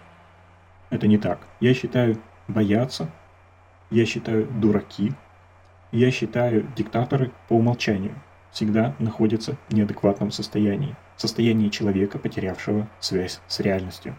[0.90, 1.46] это не так.
[1.60, 3.10] Я считаю, боятся.
[3.90, 5.12] Я считаю, дураки.
[5.92, 8.14] Я считаю, диктаторы по умолчанию
[8.50, 10.96] всегда находятся в неадекватном состоянии.
[11.16, 14.16] Состоянии человека, потерявшего связь с реальностью.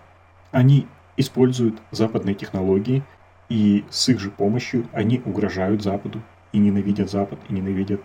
[0.52, 0.88] Они
[1.18, 3.04] используют западные технологии,
[3.50, 6.22] и с их же помощью они угрожают Западу
[6.52, 8.02] и ненавидят Запад, и ненавидят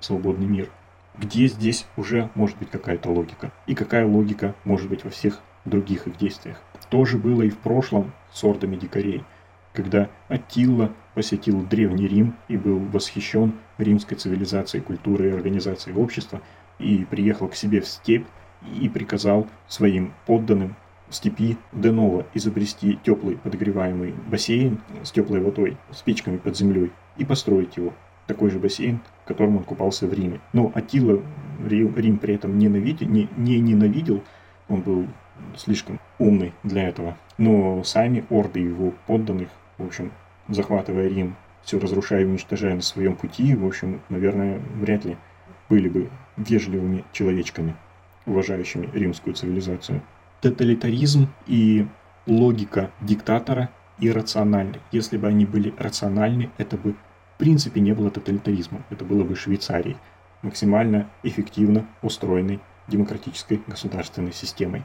[0.00, 0.70] свободный мир.
[1.18, 3.52] Где здесь уже может быть какая-то логика?
[3.66, 6.60] И какая логика может быть во всех других их действиях?
[6.90, 9.24] То же было и в прошлом с ордами дикарей,
[9.72, 16.42] когда Аттила посетил Древний Рим и был восхищен римской цивилизацией, культурой и организацией общества,
[16.78, 18.26] и приехал к себе в степь
[18.78, 20.76] и приказал своим подданным
[21.10, 27.76] степи Денова изобрести теплый подогреваемый бассейн с теплой водой, с печками под землей и построить
[27.76, 27.92] его.
[28.26, 30.40] Такой же бассейн, в котором он купался в Риме.
[30.52, 31.22] Но Атила
[31.64, 34.22] Рим, при этом ненавидел, не, не ненавидел,
[34.68, 35.06] он был
[35.56, 37.16] слишком умный для этого.
[37.38, 39.48] Но сами орды его подданных,
[39.78, 40.10] в общем,
[40.48, 45.16] захватывая Рим, все разрушая и уничтожая на своем пути, в общем, наверное, вряд ли
[45.68, 47.76] были бы вежливыми человечками,
[48.24, 50.02] уважающими римскую цивилизацию
[50.50, 51.86] тоталитаризм и
[52.26, 54.78] логика диктатора иррациональны.
[54.92, 58.84] Если бы они были рациональны, это бы в принципе не было тоталитаризмом.
[58.90, 59.96] Это было бы Швейцарией,
[60.42, 64.84] максимально эффективно устроенной демократической государственной системой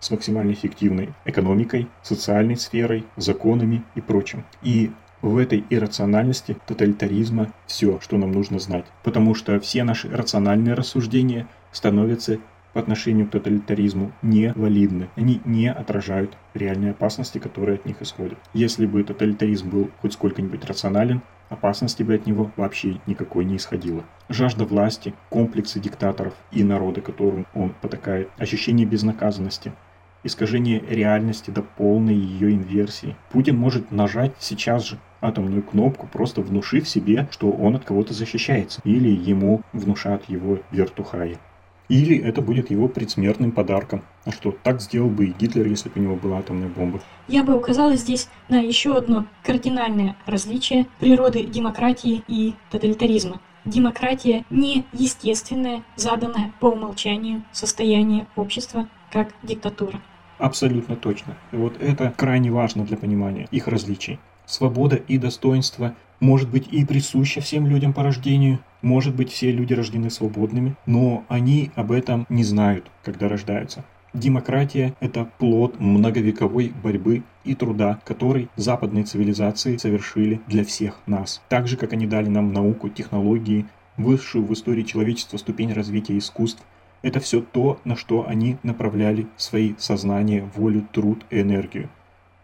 [0.00, 4.44] с максимально эффективной экономикой, социальной сферой, законами и прочим.
[4.62, 4.90] И
[5.22, 8.86] в этой иррациональности тоталитаризма все, что нам нужно знать.
[9.04, 12.38] Потому что все наши рациональные рассуждения становятся
[12.76, 15.08] по отношению к тоталитаризму не валидны.
[15.16, 18.36] Они не отражают реальные опасности, которые от них исходят.
[18.52, 24.04] Если бы тоталитаризм был хоть сколько-нибудь рационален, опасности бы от него вообще никакой не исходило.
[24.28, 29.72] Жажда власти, комплексы диктаторов и народа, которым он потакает, ощущение безнаказанности,
[30.22, 33.16] искажение реальности до полной ее инверсии.
[33.32, 38.82] Путин может нажать сейчас же атомную кнопку, просто внушив себе, что он от кого-то защищается,
[38.84, 41.38] или ему внушат его вертухаи.
[41.88, 44.02] Или это будет его предсмертным подарком.
[44.24, 47.00] А что, так сделал бы и Гитлер, если бы у него была атомная бомба.
[47.28, 53.40] Я бы указала здесь на еще одно кардинальное различие природы демократии и тоталитаризма.
[53.64, 60.00] Демократия не естественное, заданное по умолчанию состояние общества, как диктатура.
[60.38, 61.36] Абсолютно точно.
[61.50, 64.20] И вот это крайне важно для понимания их различий.
[64.46, 69.74] Свобода и достоинство может быть и присуща всем людям по рождению, может быть все люди
[69.74, 73.84] рождены свободными, но они об этом не знают, когда рождаются.
[74.14, 81.42] Демократия– это плод многовековой борьбы и труда, который западные цивилизации совершили для всех нас.
[81.50, 83.66] Так же, как они дали нам науку, технологии,
[83.98, 86.62] высшую в истории человечества ступень развития искусств,
[87.02, 91.90] это все то, на что они направляли свои сознания, волю, труд и энергию.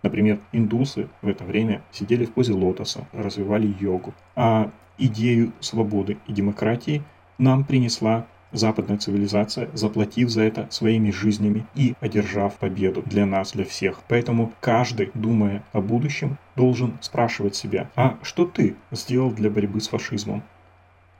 [0.02, 4.14] Например, индусы в это время сидели в позе лотоса, развивали йогу.
[4.34, 7.02] А идею свободы и демократии
[7.38, 13.64] нам принесла западная цивилизация, заплатив за это своими жизнями и одержав победу для нас, для
[13.64, 14.00] всех.
[14.08, 19.88] Поэтому каждый, думая о будущем, должен спрашивать себя, а что ты сделал для борьбы с
[19.88, 20.42] фашизмом?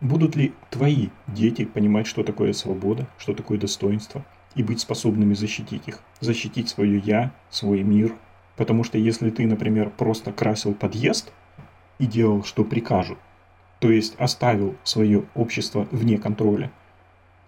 [0.01, 4.25] Будут ли твои дети понимать, что такое свобода, что такое достоинство,
[4.55, 8.13] и быть способными защитить их, защитить свое «я», свой мир,
[8.57, 11.33] Потому что если ты, например, просто красил подъезд
[11.99, 13.19] и делал, что прикажут,
[13.79, 16.71] то есть оставил свое общество вне контроля,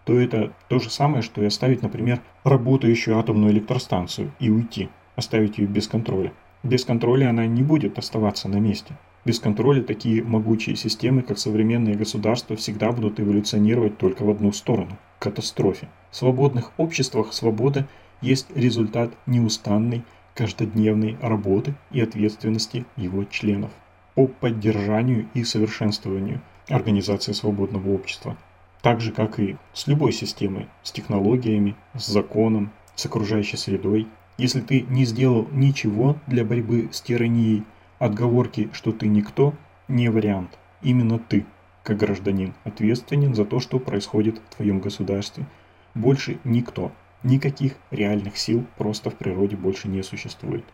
[0.04, 5.58] то это то же самое, что и оставить, например, работающую атомную электростанцию и уйти, оставить
[5.58, 6.32] ее без контроля.
[6.62, 8.96] Без контроля она не будет оставаться на месте.
[9.24, 14.98] Без контроля такие могучие системы, как современные государства, всегда будут эволюционировать только в одну сторону–
[15.18, 15.88] катастрофе.
[16.10, 17.86] В свободных обществах свобода
[18.20, 20.04] есть результат неустанной
[20.34, 23.70] каждодневной работы и ответственности его членов
[24.14, 28.36] по поддержанию и совершенствованию организации свободного общества,
[28.82, 34.06] так же как и с любой системой, с технологиями, с законом, с окружающей средой.
[34.38, 37.64] Если ты не сделал ничего для борьбы с тиранией,
[37.98, 39.54] отговорки, что ты никто,
[39.88, 40.58] не вариант.
[40.82, 41.46] Именно ты,
[41.82, 45.46] как гражданин, ответственен за то, что происходит в твоем государстве.
[45.94, 46.92] Больше никто.
[47.24, 50.64] Никаких реальных сил просто в природе больше не существует.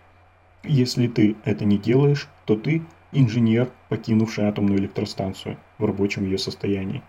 [0.65, 2.83] Если ты это не делаешь, то ты
[3.13, 7.03] инженер, покинувший атомную электростанцию в рабочем ее состоянии.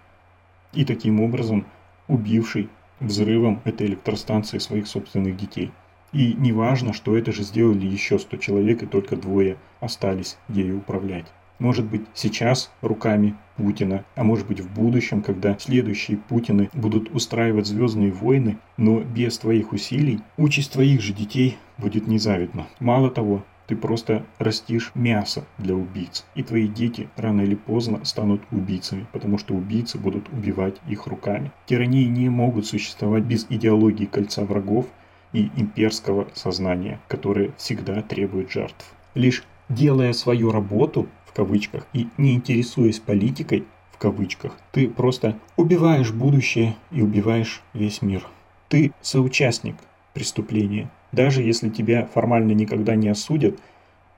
[0.74, 1.66] И таким образом
[2.08, 2.70] убивший
[3.00, 5.72] взрывом этой электростанции своих собственных детей.
[6.14, 10.78] И не важно, что это же сделали еще 100 человек и только двое остались ею
[10.78, 11.26] управлять.
[11.62, 17.68] Может быть, сейчас руками Путина, а может быть в будущем, когда следующие Путины будут устраивать
[17.68, 22.66] звездные войны, но без твоих усилий, участь твоих же детей будет незавидна.
[22.80, 26.26] Мало того, ты просто растишь мясо для убийц.
[26.34, 31.52] И твои дети рано или поздно станут убийцами, потому что убийцы будут убивать их руками.
[31.68, 34.88] Тирании не могут существовать без идеологии кольца врагов
[35.32, 38.96] и имперского сознания, которое всегда требует жертв.
[39.14, 46.12] Лишь делая свою работу, в кавычках, и не интересуясь политикой, в кавычках, ты просто убиваешь
[46.12, 48.26] будущее и убиваешь весь мир.
[48.68, 49.76] Ты соучастник
[50.14, 50.90] преступления.
[51.12, 53.60] Даже если тебя формально никогда не осудят,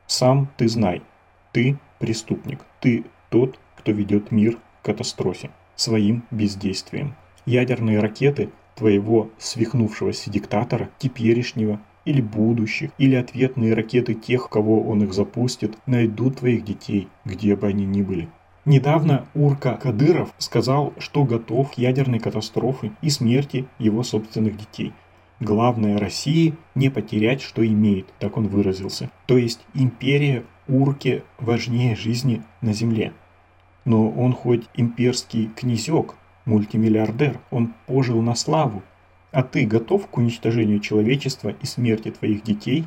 [0.07, 1.01] сам ты знай,
[1.51, 2.59] ты преступник.
[2.79, 7.15] Ты тот, кто ведет мир к катастрофе своим бездействием.
[7.45, 15.13] Ядерные ракеты твоего свихнувшегося диктатора, теперешнего или будущих, или ответные ракеты тех, кого он их
[15.13, 18.29] запустит, найдут твоих детей, где бы они ни были.
[18.65, 24.93] Недавно Урка Кадыров сказал, что готов к ядерной катастрофе и смерти его собственных детей.
[25.41, 29.09] Главное России не потерять, что имеет, так он выразился.
[29.25, 33.11] То есть империя Урке важнее жизни на земле.
[33.83, 38.81] Но он хоть имперский князек, мультимиллиардер, он пожил на славу,
[39.33, 42.85] а ты готов к уничтожению человечества и смерти твоих детей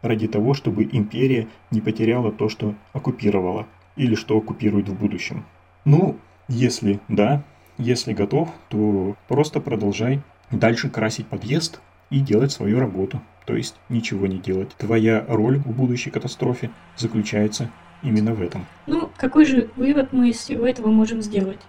[0.00, 5.44] ради того, чтобы империя не потеряла то, что оккупировала или что оккупирует в будущем?
[5.84, 6.16] Ну,
[6.48, 7.44] если да,
[7.78, 11.80] если готов, то просто продолжай дальше красить подъезд
[12.10, 13.20] и делать свою работу.
[13.46, 14.70] То есть ничего не делать.
[14.78, 17.70] Твоя роль в будущей катастрофе заключается
[18.02, 18.66] именно в этом.
[18.86, 21.60] Ну, какой же вывод мы из всего этого можем сделать?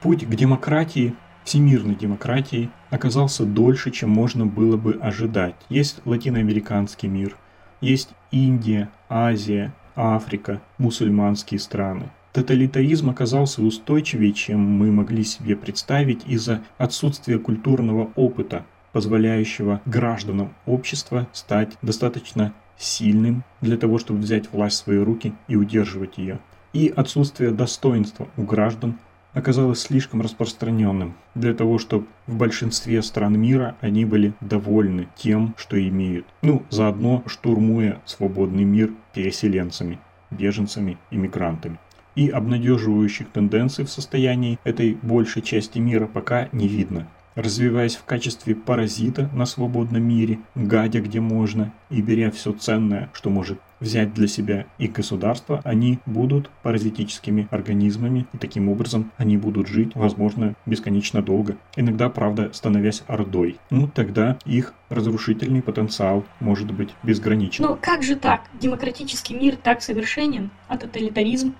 [0.00, 1.14] Путь к демократии
[1.44, 5.54] всемирной демократии оказался дольше, чем можно было бы ожидать.
[5.68, 7.36] Есть латиноамериканский мир,
[7.80, 12.10] есть Индия, Азия, Африка, мусульманские страны.
[12.32, 21.28] Тоталитаризм оказался устойчивее, чем мы могли себе представить из-за отсутствия культурного опыта, позволяющего гражданам общества
[21.32, 26.40] стать достаточно сильным для того, чтобы взять власть в свои руки и удерживать ее,
[26.72, 28.98] и отсутствие достоинства у граждан
[29.34, 35.76] оказалось слишком распространенным для того, чтобы в большинстве стран мира они были довольны тем, что
[35.76, 36.26] имеют.
[36.42, 39.98] Ну, заодно штурмуя свободный мир переселенцами,
[40.30, 41.78] беженцами, иммигрантами.
[42.14, 48.54] И обнадеживающих тенденций в состоянии этой большей части мира пока не видно развиваясь в качестве
[48.54, 54.26] паразита на свободном мире, гадя где можно и беря все ценное, что может взять для
[54.26, 61.22] себя и государство, они будут паразитическими организмами, и таким образом они будут жить, возможно, бесконечно
[61.22, 63.58] долго, иногда, правда, становясь ордой.
[63.70, 67.64] Ну, тогда их разрушительный потенциал может быть безграничен.
[67.64, 68.42] Но как же так?
[68.60, 71.54] Демократический мир так совершенен, а тоталитаризм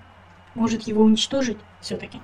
[0.55, 2.19] может его уничтожить все-таки?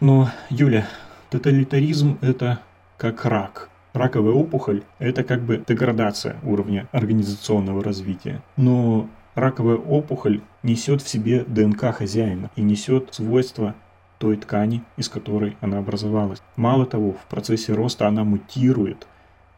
[0.00, 0.88] Но, Юля,
[1.32, 2.60] Тоталитаризм– это
[2.98, 3.70] как рак.
[3.94, 8.42] Раковая опухоль– это как бы деградация уровня организационного развития.
[8.58, 13.74] Но раковая опухоль несет в себе ДНК хозяина и несет свойства
[14.18, 16.42] той ткани, из которой она образовалась.
[16.56, 19.06] Мало того, в процессе роста она мутирует,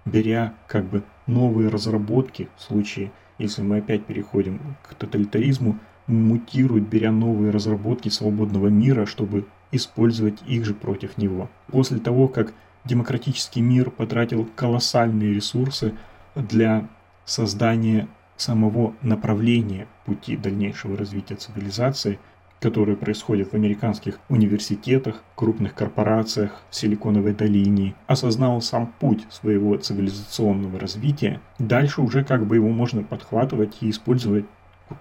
[0.04, 7.10] беря как бы новые разработки в случае, если мы опять переходим к тоталитаризму, мутирует, беря
[7.10, 11.50] новые разработки свободного мира, чтобы использовать их же против него.
[11.68, 12.52] После того, как
[12.84, 15.94] демократический мир потратил колоссальные ресурсы
[16.34, 16.88] для
[17.24, 22.18] создания самого направления пути дальнейшего развития цивилизации,
[22.60, 30.78] которое происходит в американских университетах, крупных корпорациях, в Силиконовой долине, осознал сам путь своего цивилизационного
[30.78, 34.46] развития, дальше уже как бы его можно подхватывать и использовать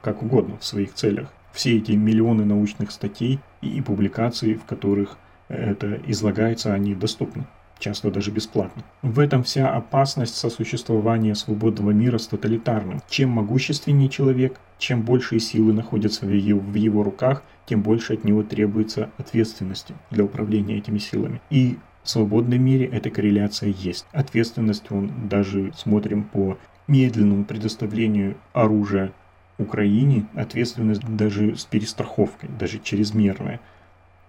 [0.02, 6.00] как угодно в своих целях все эти миллионы научных статей и публикаций, в которых это
[6.08, 7.46] излагается, они доступны
[7.84, 8.84] часто даже бесплатно.
[9.02, 13.02] В этом вся опасность сосуществования свободного мира с тоталитарным.
[13.10, 18.24] Чем могущественнее человек, чем большие силы находятся в его, в его руках, тем больше от
[18.24, 21.42] него требуется ответственности для управления этими силами.
[21.50, 24.06] И в свободном мире эта корреляция есть.
[24.12, 29.14] Ответственность, он даже смотрим по медленному предоставлению оружия
[29.58, 33.60] Украине ответственность даже с перестраховкой, даже чрезмерная.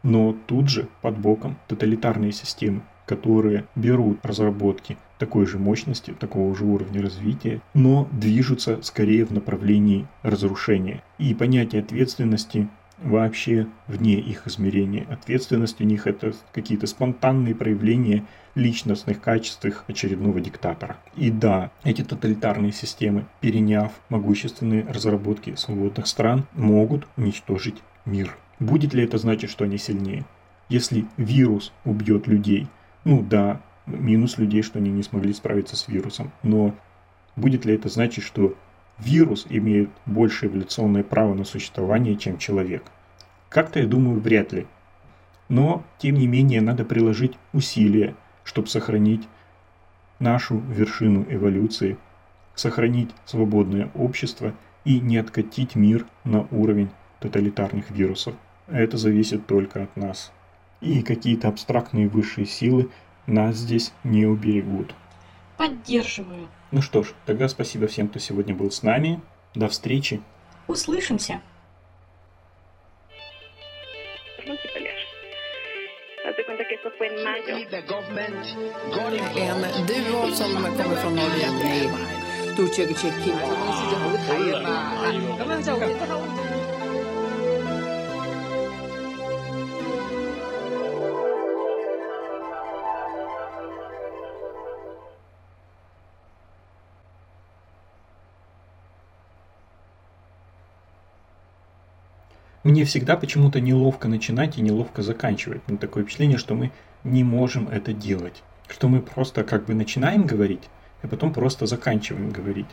[0.02, 6.64] Но тут же под боком тоталитарные системы, которые берут разработки такой же мощности, такого же
[6.64, 11.02] уровня развития, но движутся скорее в направлении разрушения.
[11.18, 12.68] И понятие ответственности
[13.04, 15.06] вообще вне их измерения.
[15.10, 18.24] Ответственность у них это какие-то спонтанные проявления
[18.54, 20.96] личностных качеств их очередного диктатора.
[21.14, 28.36] И да, эти тоталитарные системы, переняв могущественные разработки свободных стран, могут уничтожить мир.
[28.58, 30.24] Будет ли это значить, что они сильнее?
[30.68, 32.68] Если вирус убьет людей,
[33.04, 36.74] ну да, минус людей, что они не смогли справиться с вирусом, но
[37.36, 38.54] будет ли это значить, что
[38.98, 42.84] вирус имеет больше эволюционное право на существование, чем человек?
[43.54, 44.66] Как-то, я думаю, вряд ли.
[45.48, 49.28] Но, тем не менее, надо приложить усилия, чтобы сохранить
[50.18, 51.96] нашу вершину эволюции,
[52.56, 56.90] сохранить свободное общество и не откатить мир на уровень
[57.20, 58.34] тоталитарных вирусов.
[58.66, 60.32] Это зависит только от нас.
[60.80, 62.90] И какие-то абстрактные высшие силы
[63.28, 64.96] нас здесь не уберегут.
[65.56, 66.48] Поддерживаю.
[66.72, 69.20] Ну что ж, тогда спасибо всем, кто сегодня был с нами.
[69.54, 70.20] До встречи.
[70.66, 71.40] Услышимся.
[77.24, 78.04] Market och
[79.38, 82.14] En duo som kommer från Norge.
[82.56, 83.34] 都这个 check in。
[102.64, 105.60] Мне всегда почему-то неловко начинать и неловко заканчивать.
[105.68, 106.72] Ну, такое впечатление, что мы
[107.04, 108.42] не можем это делать.
[108.68, 110.62] Что мы просто как бы начинаем говорить,
[111.02, 112.66] а потом просто заканчиваем говорить.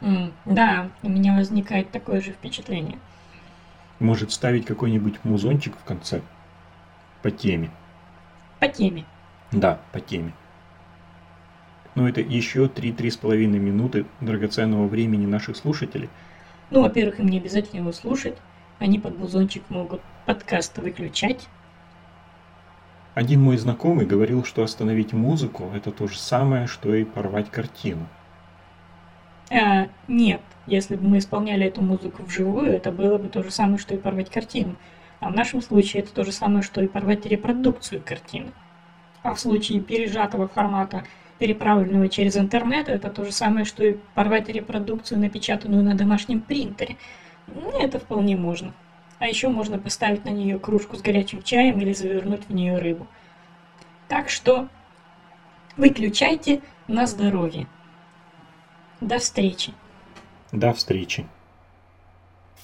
[0.00, 2.98] М, Да, у меня возникает такое же впечатление.
[4.00, 6.22] Может ставить какой-нибудь музончик в конце
[7.22, 7.70] по теме.
[8.58, 9.04] По теме.
[9.52, 10.32] Да, по теме.
[11.94, 16.08] Но это еще 3-3,5 минуты драгоценного времени наших слушателей.
[16.70, 18.36] Ну, во-первых, им не обязательно его слушать.
[18.82, 21.46] Они под музончик могут подкаст выключать.
[23.14, 28.08] Один мой знакомый говорил, что остановить музыку– это то же самое, что и порвать картину.
[29.52, 33.78] А, нет, если бы мы исполняли эту музыку вживую, это было бы то же самое,
[33.78, 34.74] что и порвать картину.
[35.20, 38.50] А в нашем случае это то же самое, что и порвать репродукцию картины.
[39.22, 41.04] А в случае пережатого формата,
[41.38, 46.96] переправленного через интернет, это то же самое, что и порвать репродукцию, напечатанную на домашнем принтере.
[47.46, 48.72] Ну, это вполне можно.
[49.18, 53.06] А еще можно поставить на нее кружку с горячим чаем или завернуть в нее рыбу.
[54.08, 54.68] Так что
[55.76, 57.66] выключайте на здоровье.
[59.00, 59.74] До встречи.
[60.50, 61.26] До встречи.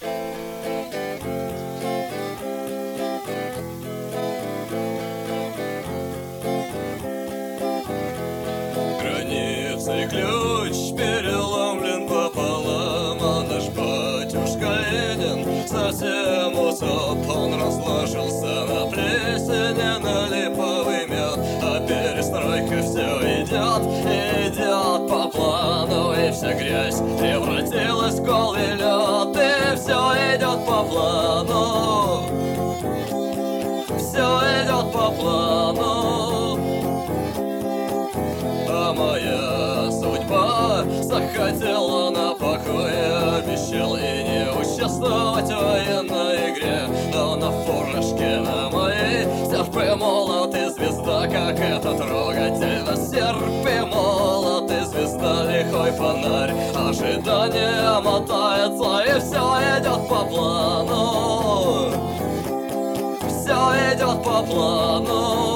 [0.01, 0.28] Границы
[29.89, 32.23] все идет по плану,
[33.97, 34.27] все
[34.61, 36.59] идет по плану.
[38.69, 43.39] А моя судьба захотела на покое.
[43.39, 46.83] Обещал и не участвовать в военной игре.
[47.15, 53.87] Но на фуражке на моей серп и молот и звезда Как это трогательно, серп и
[53.87, 54.28] молот
[55.99, 59.45] фонарь, ожидание мотается И все
[59.79, 61.91] идет по плану.
[63.29, 65.48] Все идет по плану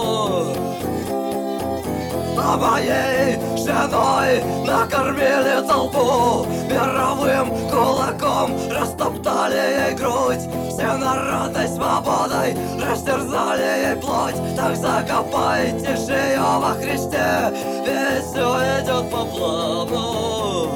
[2.44, 6.46] а моей женой накормили толпу.
[6.68, 10.48] Мировым кулаком растоптали ей грудь.
[10.68, 14.34] Все народной свободой растерзали ей плоть.
[14.56, 17.52] Так закопайте же ее во Христе
[17.86, 20.68] Ведь все идет по плану.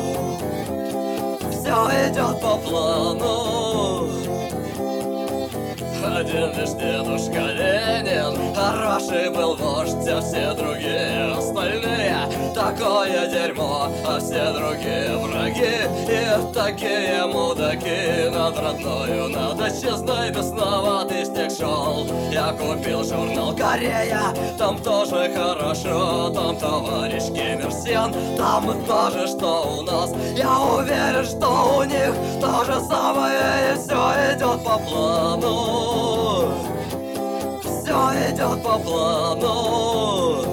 [1.51, 1.77] Все
[2.09, 4.07] идет по плану.
[6.17, 7.56] Один лишь дедушка
[9.17, 12.17] Хороший был вождь, а все другие остальные.
[12.55, 15.87] Такое дерьмо, а все другие враги.
[16.09, 20.31] И такие мудаки Над родною, над отчизной.
[20.31, 22.07] Бесноватый снег шел.
[22.31, 28.13] Я купил журнал Корея Там тоже хорошо Там товарищ Ким Ир Сен.
[28.37, 30.13] Там тоже что у нас.
[30.37, 33.75] Я уверен, что у них то же самое.
[33.75, 36.16] И все идет по плану
[37.97, 40.45] все идет по плану.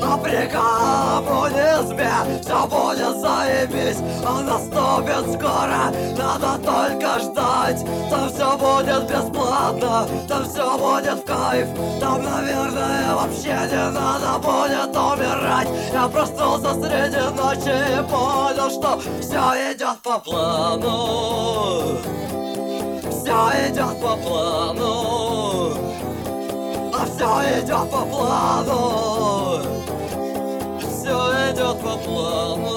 [0.00, 2.10] По прикам коммунизме
[2.42, 5.92] Все будет заебись, а наступит скоро.
[6.16, 7.84] Надо только ждать.
[8.10, 10.08] Там все будет бесплатно.
[10.28, 11.68] Там все будет в кайф.
[12.00, 15.68] Там, наверное, вообще не надо будет умирать.
[15.92, 22.00] Я проснулся среди ночи и понял, что все идет по плану
[23.20, 25.74] все идет по плану,
[26.94, 29.62] а все идет по плану,
[30.80, 32.69] все идет по плану.